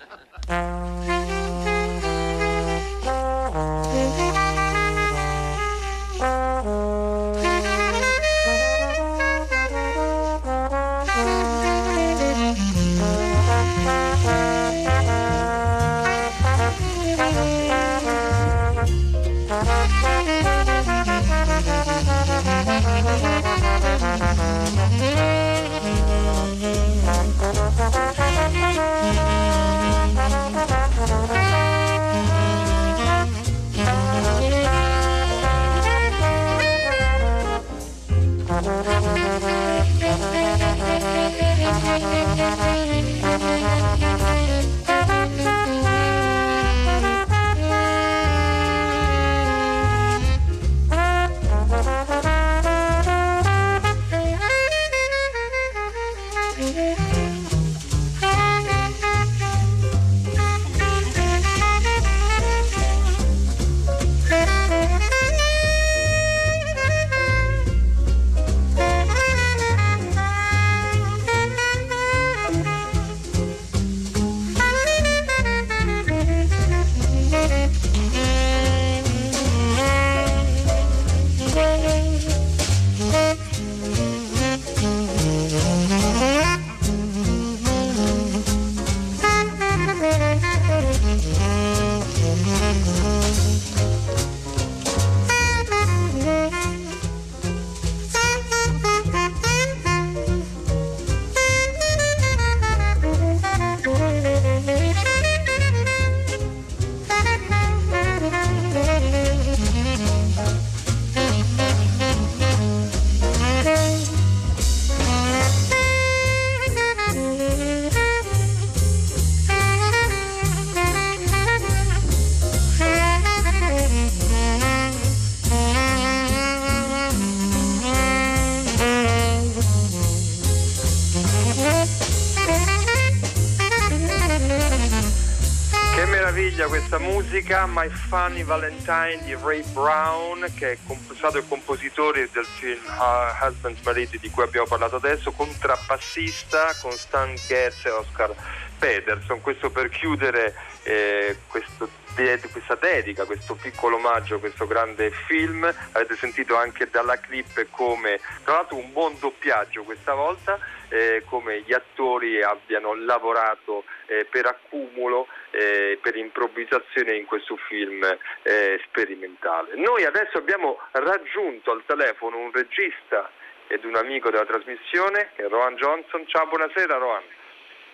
[137.66, 140.78] My Funny Valentine di Ray Brown, che è
[141.14, 146.92] stato il compositore del film uh, Husband Mariti di cui abbiamo parlato adesso, contrabbassista con
[146.92, 148.34] Stan Getz e Oscar
[148.78, 149.40] Pederson.
[149.40, 155.64] Questo per chiudere eh, questo questa dedica, questo piccolo omaggio, questo grande film.
[155.92, 161.62] Avete sentito anche dalla clip come, tra l'altro un buon doppiaggio questa volta, eh, come
[161.62, 168.02] gli attori abbiano lavorato eh, per accumulo, eh, per improvvisazione in questo film
[168.42, 169.74] eh, sperimentale.
[169.74, 173.30] Noi adesso abbiamo raggiunto al telefono un regista
[173.66, 176.26] ed un amico della trasmissione, che è Rohan Johnson.
[176.28, 177.24] Ciao, buonasera Rohan.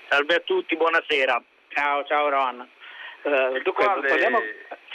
[0.08, 1.42] Salve a tutti, buonasera.
[1.68, 2.68] Ciao, ciao Ron.
[3.22, 4.42] Eh, dunque, quale- parliamo-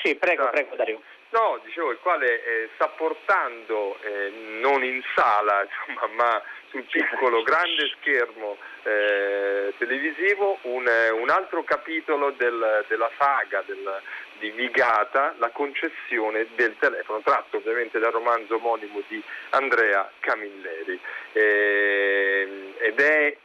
[0.02, 0.56] Sì, prego, Esatto.
[0.56, 1.02] prego Dario.
[1.30, 4.30] No, dicevo, il quale eh, sta portando eh,
[4.62, 11.64] non in sala, insomma, ma sul piccolo grande schermo eh, televisivo un, eh, un altro
[11.64, 14.02] capitolo del- della saga del-
[14.40, 19.22] di Vigata, la concessione del telefono, tratto ovviamente dal romanzo omonimo di
[19.52, 21.00] Andrea Camilleri.
[21.34, 23.38] Eh, ed è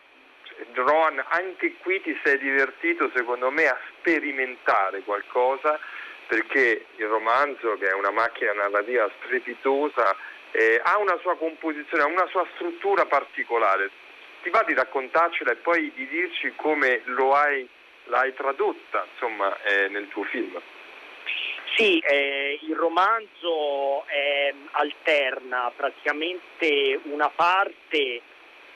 [0.74, 5.78] Rohan, anche qui ti sei divertito secondo me a sperimentare qualcosa
[6.26, 10.16] perché il romanzo, che è una macchina narrativa strepitosa,
[10.52, 13.90] eh, ha una sua composizione, ha una sua struttura particolare.
[14.42, 17.68] Ti va di raccontarcela e poi di dirci come lo hai,
[18.04, 20.60] l'hai tradotta insomma, eh, nel tuo film?
[21.76, 28.22] Sì, eh, il romanzo eh, alterna praticamente una parte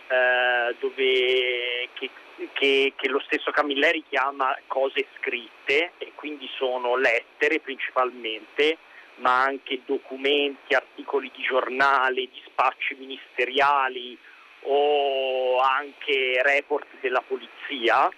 [0.09, 2.11] eh, dove, che,
[2.53, 8.79] che, che, lo stesso Camilleri chiama cose scritte e quindi sono lettere principalmente,
[9.17, 14.19] ma anche documenti, articoli di giornale, dispacci ministeriali
[14.67, 18.09] o anche report della polizia,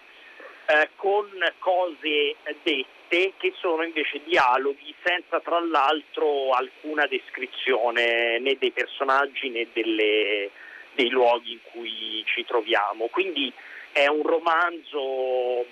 [0.66, 1.28] eh, con
[1.58, 9.68] cose dette che sono invece dialoghi senza tra l'altro alcuna descrizione né dei personaggi né
[9.72, 10.50] delle,
[10.96, 13.06] dei luoghi in cui ci troviamo.
[13.06, 13.52] Quindi
[13.92, 15.64] è un romanzo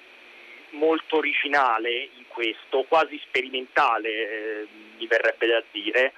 [0.71, 4.67] molto originale in questo, quasi sperimentale, eh,
[4.99, 6.13] mi verrebbe da dire,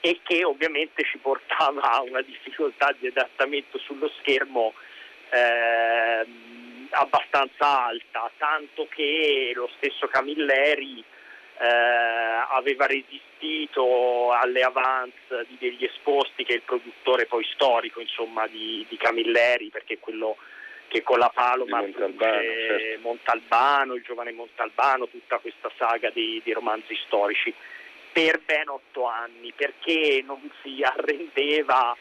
[0.00, 4.74] e che ovviamente ci portava a una difficoltà di adattamento sullo schermo
[5.30, 6.26] eh,
[6.90, 11.02] abbastanza alta, tanto che lo stesso Camilleri
[11.60, 18.46] eh, aveva resistito alle avance di degli esposti che è il produttore poi storico insomma,
[18.46, 20.36] di, di Camilleri, perché è quello
[20.88, 23.00] che con la Paloma Montalbano, certo.
[23.00, 27.54] Montalbano, il giovane Montalbano, tutta questa saga di, di romanzi storici
[28.10, 31.94] per ben otto anni perché non si arrendeva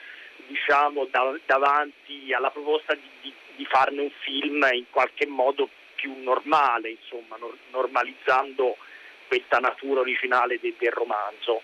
[0.48, 6.14] diciamo, da, davanti alla proposta di, di, di, farne un film in qualche modo più
[6.24, 8.78] normale, insomma, no, normalizzando
[9.28, 11.62] questa natura originale de, del romanzo.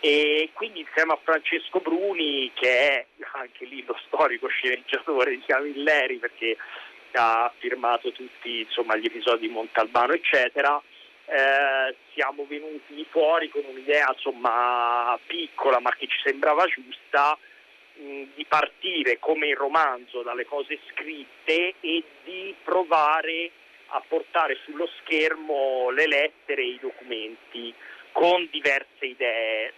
[0.00, 6.16] E quindi insieme a Francesco Bruni, che è anche lì lo storico sceneggiatore di Camilleri,
[6.16, 6.56] perché
[7.12, 10.80] ha firmato tutti insomma, gli episodi di Montalbano, eccetera,
[11.26, 17.38] eh, siamo venuti fuori con un'idea insomma, piccola ma che ci sembrava giusta
[17.94, 23.50] mh, di partire come il romanzo dalle cose scritte e di provare
[23.94, 27.74] a portare sullo schermo le lettere e i documenti
[28.12, 29.72] con diverse idee.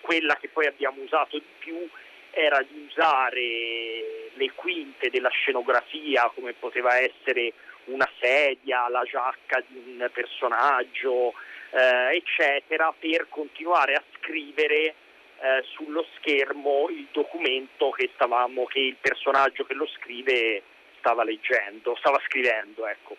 [0.00, 1.88] Quella che poi abbiamo usato di più
[2.30, 7.52] era di usare le quinte della scenografia come poteva essere
[7.86, 11.32] una sedia, la giacca di un personaggio,
[11.70, 14.94] eh, eccetera, per continuare a scrivere
[15.38, 20.62] eh, sullo schermo il documento che, stavamo, che il personaggio che lo scrive
[20.98, 22.86] stava leggendo, stava scrivendo.
[22.86, 23.16] Ecco.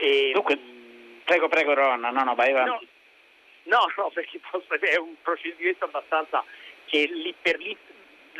[0.00, 0.58] E, Dunque,
[1.24, 2.88] prego, prego Ron, no, no, vai avanti.
[3.64, 4.40] No, no, perché
[4.90, 6.42] è un procedimento abbastanza
[6.86, 7.76] che lì per lì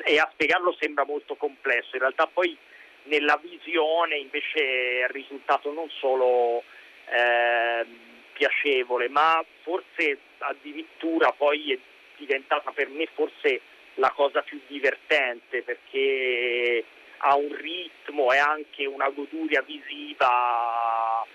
[0.05, 2.57] e a spiegarlo sembra molto complesso, in realtà poi
[3.05, 6.63] nella visione invece è risultato non solo
[7.09, 7.87] eh,
[8.33, 11.79] piacevole, ma forse addirittura poi è
[12.17, 13.61] diventata per me forse
[13.95, 16.85] la cosa più divertente perché
[17.19, 21.27] ha un ritmo e anche una goduria visiva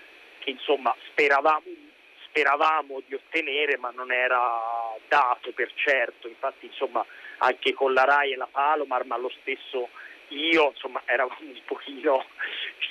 [0.46, 1.64] che insomma speravamo,
[2.26, 4.40] speravamo di ottenere ma non era
[5.08, 7.04] dato per certo, infatti insomma
[7.38, 9.88] anche con la RAI e la Palomar ma lo stesso
[10.28, 12.24] io insomma eravamo un pochino,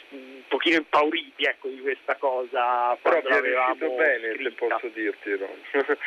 [0.09, 4.49] un pochino impauriti ecco, di questa cosa però quando l'avevamo bene scritta.
[4.49, 5.97] se posso dirti Ron.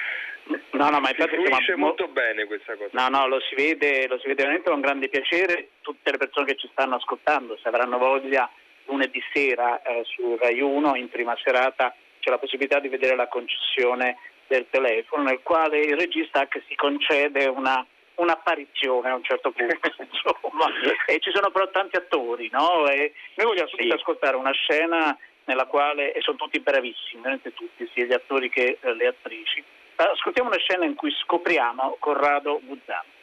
[0.70, 2.88] No, no, ma infatti si insomma, molto bene questa cosa.
[2.92, 5.72] No, no, lo si, vede, lo si vede veramente con grande piacere.
[5.82, 8.50] Tutte le persone che ci stanno ascoltando, se avranno voglia,
[8.88, 13.28] lunedì sera eh, su Rai 1 in prima serata c'è la possibilità di vedere la
[13.28, 14.16] concessione
[14.46, 17.86] del telefono nel quale il regista anche si concede una
[18.18, 20.66] un'apparizione a un certo punto, insomma,
[21.06, 22.88] e ci sono però tanti attori, no?
[22.88, 23.94] E noi vogliamo subito Sì.
[23.94, 28.78] ascoltare una scena nella quale, e sono tutti bravissimi, veramente tutti, sia gli attori che
[28.80, 29.62] eh, le attrici.
[29.94, 33.16] Ascoltiamo una scena in cui scopriamo Corrado Buzzano.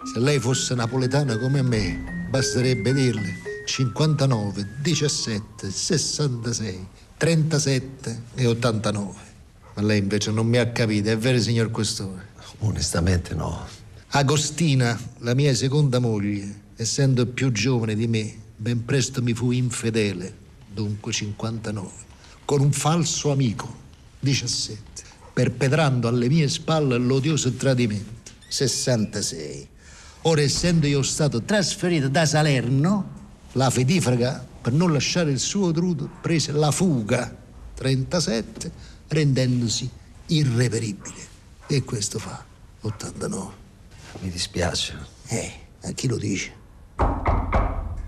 [0.00, 6.86] Se lei fosse napoletana come me, basterebbe dirle 59, 17, 66,
[7.16, 9.12] 37 e 89.
[9.74, 12.28] Ma lei invece non mi ha capito, è vero signor Questore?
[12.58, 13.66] Onestamente no.
[14.10, 20.32] Agostina, la mia seconda moglie, essendo più giovane di me, ben presto mi fu infedele,
[20.72, 21.90] dunque 59,
[22.44, 23.76] con un falso amico,
[24.20, 29.68] 17, perpetrando alle mie spalle l'odioso tradimento, 66.
[30.22, 33.16] Ora, essendo io stato trasferito da Salerno,
[33.52, 37.34] la fedifraga, per non lasciare il suo trudo, prese la fuga,
[37.74, 38.70] 37,
[39.08, 39.88] rendendosi
[40.26, 41.26] irreperibile.
[41.66, 42.44] E questo fa
[42.80, 43.52] 89.
[44.20, 44.96] Mi dispiace.
[45.28, 45.52] Eh,
[45.82, 46.52] a chi lo dice?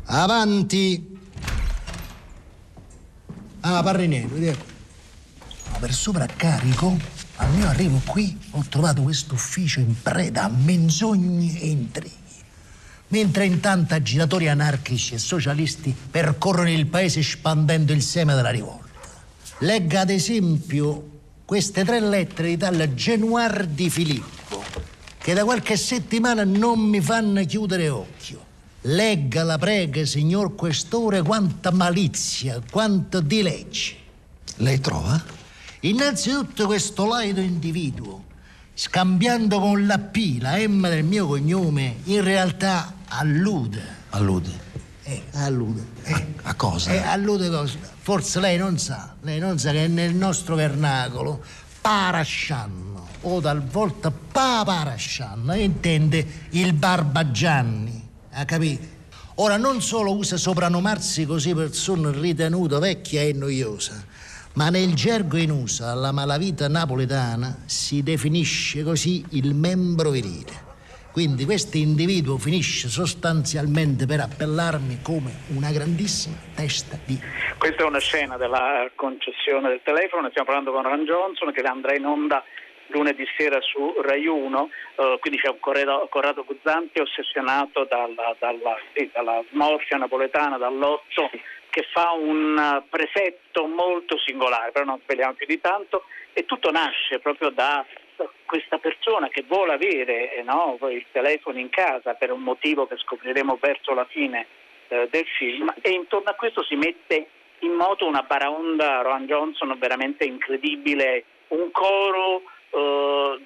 [0.05, 1.19] Avanti!
[3.61, 4.65] Ah, Parrinello, vedi ecco.
[5.71, 6.99] Ma per sovraccarico
[7.41, 12.13] Al mio arrivo qui ho trovato questo ufficio in preda a menzogne e intrighi.
[13.09, 19.09] Mentre intanto agitatori anarchici e socialisti percorrono il paese spandendo il seme della rivolta.
[19.61, 24.63] Legga ad esempio queste tre lettere di tal Genuardi Filippo,
[25.17, 28.45] che da qualche settimana non mi fanno chiudere occhio.
[28.83, 33.97] Legga la prega, signor Questore, quanta malizia, quanto di legge.
[34.57, 35.40] Lei trova?
[35.81, 38.25] Innanzitutto questo laido individuo,
[38.75, 43.83] scambiando con la P la M del mio cognome, in realtà allude.
[44.11, 44.69] Allude.
[45.05, 45.83] Eh, allude.
[46.05, 46.93] A, a cosa?
[46.93, 47.79] Eh, allude cosa?
[48.01, 51.43] Forse lei non sa, lei non sa che nel nostro vernacolo
[51.81, 58.99] parascianno o talvolta paparascianno intende il barbagianni, ha capito?
[59.37, 64.05] Ora non solo usa soprannomarsi così persona ritenuta vecchia e noiosa,
[64.55, 70.69] ma nel gergo in uso alla malavita napoletana si definisce così il membro virile.
[71.13, 77.19] Quindi questo individuo finisce sostanzialmente per appellarmi come una grandissima testa di...
[77.59, 81.95] Questa è una scena della concessione del telefono, stiamo parlando con Ron Johnson che andrà
[81.97, 82.45] in onda
[82.93, 88.77] lunedì sera su Rai 1, eh, quindi c'è un Corrado, Corrado Guzzanti ossessionato dalla, dalla,
[88.95, 89.43] sì, dalla
[89.99, 91.31] napoletana, dall'otto,
[91.71, 96.71] che fa un uh, prefetto molto singolare, però non speriamo più di tanto, e tutto
[96.71, 97.85] nasce proprio da
[98.45, 102.97] questa persona che vuole avere eh, no, il telefono in casa per un motivo che
[102.97, 104.47] scopriremo verso la fine
[104.89, 107.29] eh, del film e intorno a questo si mette
[107.61, 113.41] in moto una baraonda Rohan Johnson veramente incredibile, un coro eh,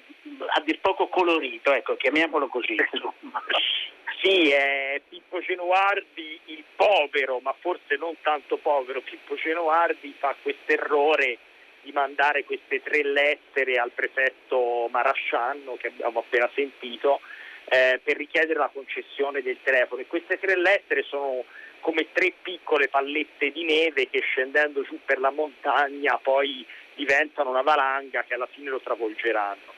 [0.47, 2.75] a dir poco colorito, ecco, chiamiamolo così.
[4.21, 9.01] Sì, è Pippo Genuardi il povero, ma forse non tanto povero.
[9.01, 11.37] Pippo Genuardi fa questo errore
[11.83, 17.19] di mandare queste tre lettere al prefetto Marasciano, che abbiamo appena sentito,
[17.65, 20.01] eh, per richiedere la concessione del telefono.
[20.01, 21.43] E queste tre lettere sono
[21.81, 26.65] come tre piccole pallette di neve che scendendo giù per la montagna poi
[26.95, 29.73] diventano una valanga che alla fine lo travolgeranno.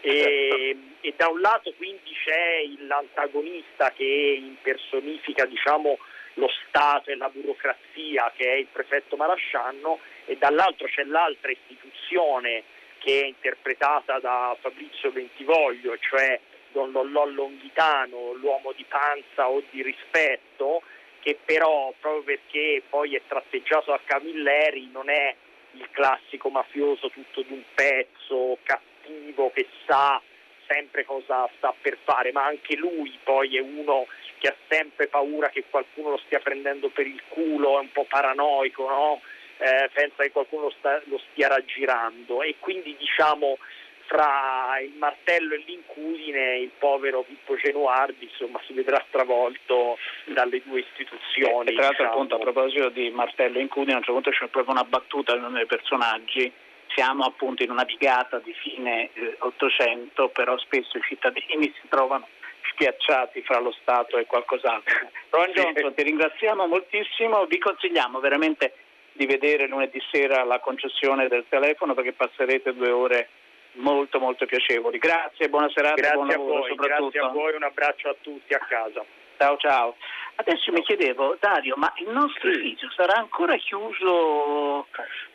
[0.00, 5.98] E, e da un lato quindi c'è l'antagonista che impersonifica diciamo,
[6.34, 12.62] lo Stato e la burocrazia che è il prefetto Marasciano e dall'altro c'è l'altra istituzione
[12.98, 16.38] che è interpretata da Fabrizio Bentivoglio, cioè
[16.72, 20.82] Don Lollò Longhitano, l'uomo di panza o di rispetto,
[21.20, 25.34] che però proprio perché poi è tratteggiato da Camilleri non è
[25.76, 30.20] il classico mafioso tutto d'un pezzo, cattivo, che sa
[30.66, 34.06] sempre cosa sta per fare, ma anche lui poi è uno
[34.38, 38.04] che ha sempre paura che qualcuno lo stia prendendo per il culo, è un po'
[38.04, 39.20] paranoico, no?
[39.58, 43.58] eh, pensa che qualcuno lo, sta, lo stia raggirando e quindi diciamo
[44.06, 50.80] fra il martello e l'incudine il povero Pippo Genuardi insomma si vedrà stravolto dalle due
[50.80, 51.70] istituzioni.
[51.70, 52.10] E tra l'altro diciamo.
[52.10, 55.34] appunto a proposito di martello e incudine a un certo punto c'è proprio una battuta
[55.34, 56.52] in uno dei personaggi
[56.94, 62.26] siamo appunto in una vigata di fine eh, 800 però spesso i cittadini si trovano
[62.72, 65.08] schiacciati fra lo Stato e qualcos'altro.
[65.30, 68.74] Ron Johnson ti ringraziamo moltissimo, vi consigliamo veramente
[69.12, 73.28] di vedere lunedì sera la concessione del telefono perché passerete due ore
[73.76, 74.98] molto molto piacevoli.
[74.98, 77.08] Grazie, buona serata, Grazie buon a lavoro voi, soprattutto.
[77.10, 79.04] grazie a voi, un abbraccio a tutti a casa.
[79.38, 79.96] Ciao ciao.
[80.36, 84.86] Adesso mi chiedevo, Dario, ma il nostro ufficio sarà ancora chiuso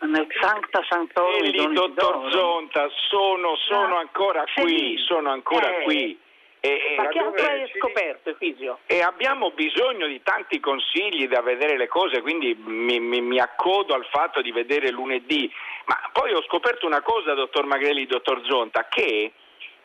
[0.02, 1.44] nel Sancta Santorum?
[1.44, 5.84] E lì, dottor Zonta, sono, sono ancora qui, sono ancora Eh.
[5.84, 6.20] qui.
[6.64, 8.80] E, e- Ma che altro hai scoperto, Fisio?
[8.86, 13.96] e abbiamo bisogno di tanti consigli da vedere le cose, quindi mi, mi- mi accodo
[13.96, 15.52] al fatto di vedere lunedì.
[15.86, 19.34] Ma poi ho scoperto una cosa, dottor Magrelli, dottor Zonta, che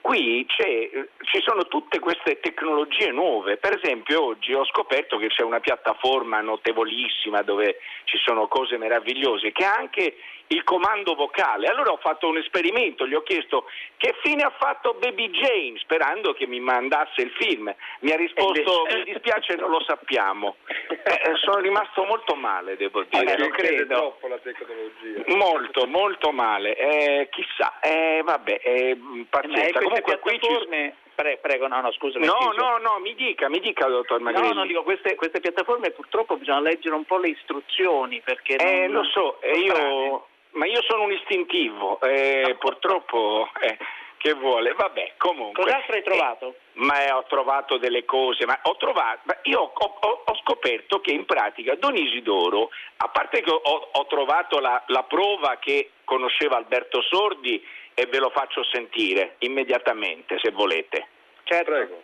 [0.00, 3.56] qui ci sono tutte queste tecnologie nuove.
[3.56, 9.50] Per esempio oggi ho scoperto che c'è una piattaforma notevolissima dove ci sono cose meravigliose,
[9.50, 10.16] che ha anche
[10.48, 11.66] il comando vocale.
[11.66, 13.64] Allora ho fatto un esperimento, gli ho chiesto
[13.96, 17.74] che fine ha fatto Baby Jane, sperando che mi mandasse il film.
[18.00, 20.56] Mi ha risposto mi dispiace non lo sappiamo.
[21.06, 23.32] Eh, sono rimasto molto male, devo dire.
[23.34, 23.94] Eh, lo credo.
[23.94, 25.22] troppo la tecnologia.
[25.36, 26.76] Molto, molto male.
[26.76, 29.60] Eh, chissà, eh, vabbè, eh, Ma pazienza.
[29.60, 30.38] queste Comunque qui ci...
[30.40, 30.96] piattaforme...
[31.14, 32.26] Pre- prego, no, no, scusami.
[32.26, 34.48] No, no, no, mi dica, mi dica, dottor Magrelli.
[34.48, 38.86] No, no, dico, queste, queste piattaforme purtroppo bisogna leggere un po' le istruzioni perché Eh,
[38.86, 40.20] non- lo so, eh, sono io, strane.
[40.56, 43.76] Ma io sono un istintivo, eh, purtroppo, eh,
[44.18, 45.62] che vuole, vabbè, comunque.
[45.62, 46.56] Cos'altro hai trovato?
[46.74, 51.00] Ma eh, ho trovato delle cose, ma ho trovato, ma io ho, ho- ho scoperto
[51.00, 53.60] che in pratica Don Isidoro, a parte che ho,
[53.92, 57.62] ho trovato la, la prova che conosceva Alberto Sordi
[57.94, 61.06] e ve lo faccio sentire immediatamente se volete.
[61.44, 61.70] Certo.
[61.70, 62.02] Prego.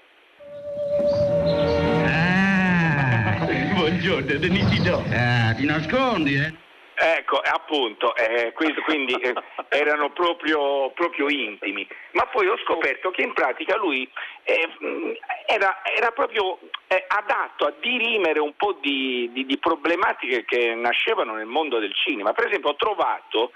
[3.74, 5.06] Buongiorno, Denisino.
[5.10, 6.54] Ah, ti nascondi, eh?
[6.94, 9.32] Ecco, appunto, eh, quindi, quindi, eh,
[9.70, 11.86] erano proprio, proprio intimi.
[12.12, 14.08] Ma poi ho scoperto che in pratica lui
[14.44, 15.12] eh, mh,
[15.46, 21.34] era, era proprio eh, adatto a dirimere un po' di, di- di problematiche che nascevano
[21.34, 22.32] nel mondo del cinema.
[22.32, 23.52] Per esempio ho trovato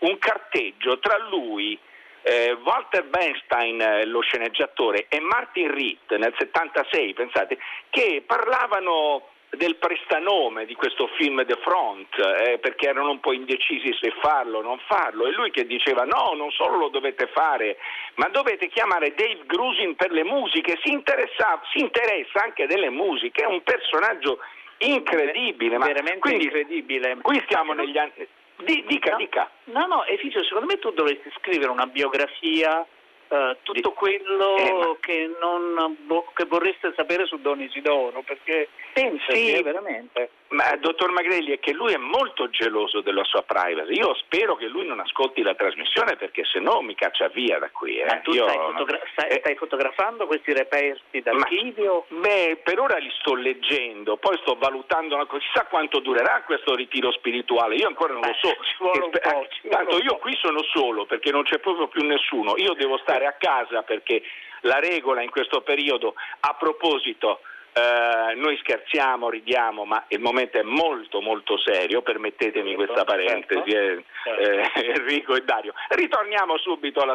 [0.00, 1.78] un carteggio tra lui,
[2.22, 7.56] eh, Walter Bernstein, eh, lo sceneggiatore, e Martin Ritt nel 76, pensate,
[7.88, 13.92] che parlavano del prestanome di questo film The Front, eh, perché erano un po' indecisi
[14.00, 17.76] se farlo o non farlo, e lui che diceva no, non solo lo dovete fare,
[18.14, 23.42] ma dovete chiamare Dave Grusin per le musiche, si, interessa, si interessa anche delle musiche,
[23.42, 24.38] è un personaggio
[24.78, 27.16] incredibile, ma Veramente quindi incredibile.
[27.20, 28.12] qui stiamo negli anni...
[28.60, 29.16] Di- dica, No.
[29.16, 29.50] dica.
[29.64, 32.86] No, no, Efigio, secondo me tu dovresti scrivere una biografia,
[33.30, 35.96] eh, tutto quello Eh, ma- che, non,
[36.34, 39.62] che vorreste sapere su Don Isidoro, perché pensaci, Sì.
[39.62, 40.30] veramente.
[40.50, 43.92] Ma dottor Magrelli è che lui è molto geloso della sua privacy.
[43.94, 47.70] Io spero che lui non ascolti la trasmissione perché se no mi caccia via da
[47.70, 47.98] qui.
[48.00, 48.04] eh.
[48.04, 52.06] Ma tu stai, fotogra- stai- eh, stai fotografando questi reperti ma- d'archivio?
[52.08, 55.38] Beh, per ora li sto leggendo, poi sto valutando, una cosa.
[55.40, 58.48] chissà quanto durerà questo ritiro spirituale, io ancora non lo so.
[58.48, 62.04] ci vuole un po', ci Tanto io qui sono solo perché non c'è proprio più
[62.04, 64.22] nessuno, io devo stare a casa perché
[64.62, 67.40] la regola in questo periodo, a proposito,
[67.72, 73.70] eh, noi scherziamo, ridiamo, ma il momento è molto molto serio, permettetemi Certo, questa parentesi,
[73.70, 74.40] eh, certo.
[74.42, 75.72] eh, Enrico e Dario.
[75.90, 77.14] Ritorniamo subito alla,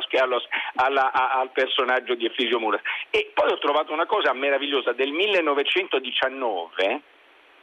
[0.76, 2.82] alla- a- al personaggio di Efigio Muras.
[3.10, 7.02] E poi ho trovato una cosa meravigliosa del 1919,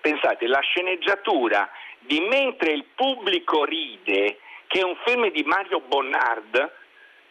[0.01, 1.70] pensate, la sceneggiatura
[2.01, 6.70] di Mentre il pubblico ride, che è un film di Mario Bonnard,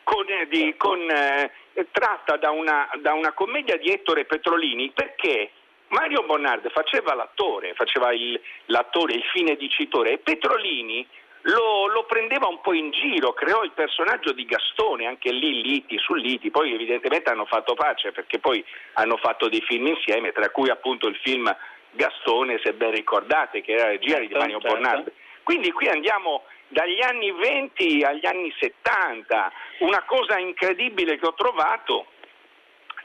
[0.04, 1.52] con, eh, di- con, eh,
[1.91, 5.52] tratta da una, da una commedia di Ettore Petrolini, perché
[5.89, 11.06] Mario Bonnard faceva l'attore, faceva il, l'attore, il fine dicitore, e Petrolini
[11.43, 15.97] lo, lo prendeva un po' in giro, creò il personaggio di Gastone, anche lì liti
[15.97, 20.49] su liti, poi evidentemente hanno fatto pace perché poi hanno fatto dei film insieme, tra
[20.49, 21.54] cui appunto il film
[21.91, 24.76] Gastone, se ben ricordate, che era regia di Certo, Mario certo.
[24.76, 25.12] Bonnard.
[25.43, 29.51] Quindi qui andiamo dagli anni 20 agli anni 70.
[29.80, 32.07] Una cosa incredibile che ho trovato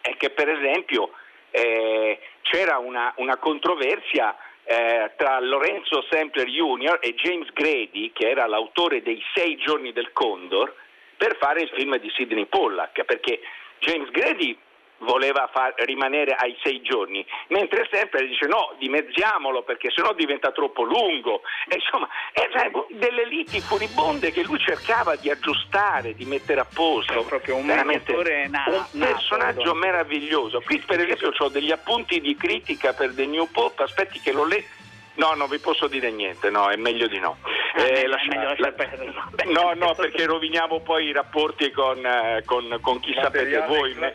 [0.00, 1.10] è che per esempio
[1.50, 6.98] eh, c'era una, una controversia eh, tra Lorenzo Sampler Jr.
[7.00, 10.74] e James Grady, che era l'autore dei Sei giorni del Condor,
[11.16, 13.40] per fare il film di Sidney Pollack, perché
[13.78, 14.58] James Grady
[14.98, 20.82] voleva far rimanere ai sei giorni, mentre sempre dice no, dimezziamolo perché sennò diventa troppo
[20.82, 21.42] lungo.
[21.68, 27.24] E insomma, erano delle liti furibonde che lui cercava di aggiustare, di mettere a posto.
[27.24, 29.78] proprio un Veramente mediatore na- un nato, personaggio allora.
[29.78, 30.60] meraviglioso.
[30.64, 34.44] Qui per esempio ho degli appunti di critica per The New Pope, aspetti che lo
[34.44, 34.84] leggo.
[35.16, 37.38] No, non vi posso dire niente, no, è meglio di no.
[37.42, 39.12] Ah, Eh, meglio- lascia- la- perdere.
[39.46, 43.94] No, no, perché roviniamo poi i rapporti con, eh, con- con chi sapete voi.
[43.94, 44.14] me-.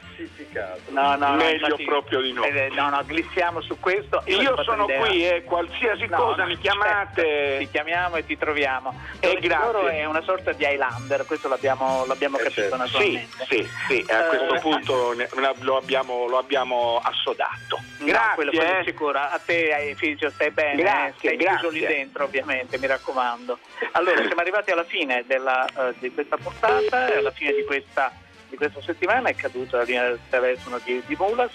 [0.90, 2.44] No, no, Meglio infatti- proprio di no.
[2.44, 4.22] eh, no, no, glissiamo su questo.
[4.26, 7.22] Io fatto sono qui, eh, qualsiasi No, cosa no, mi chiamate.
[7.24, 9.00] certo, ti chiamiamo e ti troviamo.
[9.20, 10.00] Eh, Isidoro grazie.
[10.00, 12.76] è una sorta di Highlander, questo l'abbiamo, l'abbiamo Eh, capito certo.
[12.76, 13.46] Sì, naturalmente.
[13.50, 15.30] sì, sì, a Eh, questo punto ne-
[15.62, 17.80] lo abbiamo, lo abbiamo assodato.
[18.02, 18.36] No, Grazie.
[18.36, 18.84] quello, quello eh.
[18.84, 19.20] sicuro.
[19.20, 21.36] A te, ai figli, stai bene, Grazie, eh?
[21.36, 21.98] stai chiuso lì grazie.
[21.98, 23.60] dentro ovviamente, mi raccomando.
[23.92, 28.12] Allora, siamo arrivati alla fine della, eh, di questa puntata, alla fine di questa,
[28.50, 31.52] di questa settimana è caduta la linea del telefono di, di Mulas.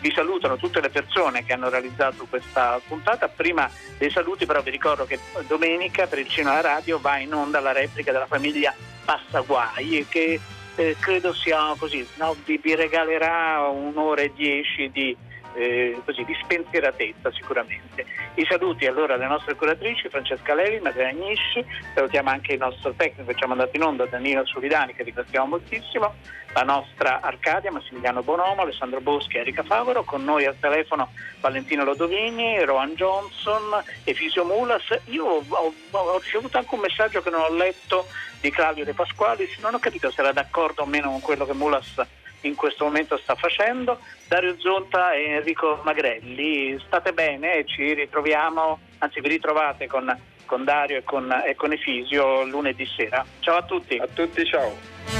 [0.00, 3.26] Vi salutano tutte le persone che hanno realizzato questa puntata.
[3.28, 3.68] Prima
[3.98, 5.18] dei saluti però vi ricordo che
[5.48, 8.72] domenica per il Cinema Radio va in onda la replica della famiglia
[9.04, 10.40] Passaguai che
[10.76, 12.36] eh, credo sia così, no?
[12.44, 15.16] vi, vi regalerà un'ora e dieci di,
[15.54, 18.06] eh, così, di spensieratezza sicuramente.
[18.34, 23.30] I saluti allora alle nostre curatrici Francesca Levi, Maria Agnisci, salutiamo anche il nostro tecnico
[23.30, 26.14] che ci ha mandato in onda Danilo Solidani che ringraziamo moltissimo,
[26.52, 32.62] la nostra Arcadia, Massimiliano Bonomo, Alessandro Boschi, Erika Favaro, con noi al telefono Valentino Lodovini,
[32.64, 34.82] Rohan Johnson, Efisio Mulas.
[35.06, 38.06] Io ho, ho- ho ricevuto anche un messaggio che non ho letto
[38.40, 41.52] di Claudio De Pasqualis, non ho capito se era d'accordo o meno con quello che
[41.52, 42.02] Mulas
[42.42, 43.98] in questo momento sta facendo.
[44.28, 50.16] Dario Zonta e Enrico Magrelli, state bene ci ritroviamo, anzi vi ritrovate con,
[50.46, 53.24] con Dario e con, e con Efisio lunedì sera.
[53.40, 53.96] Ciao a tutti.
[53.96, 55.19] A tutti, ciao.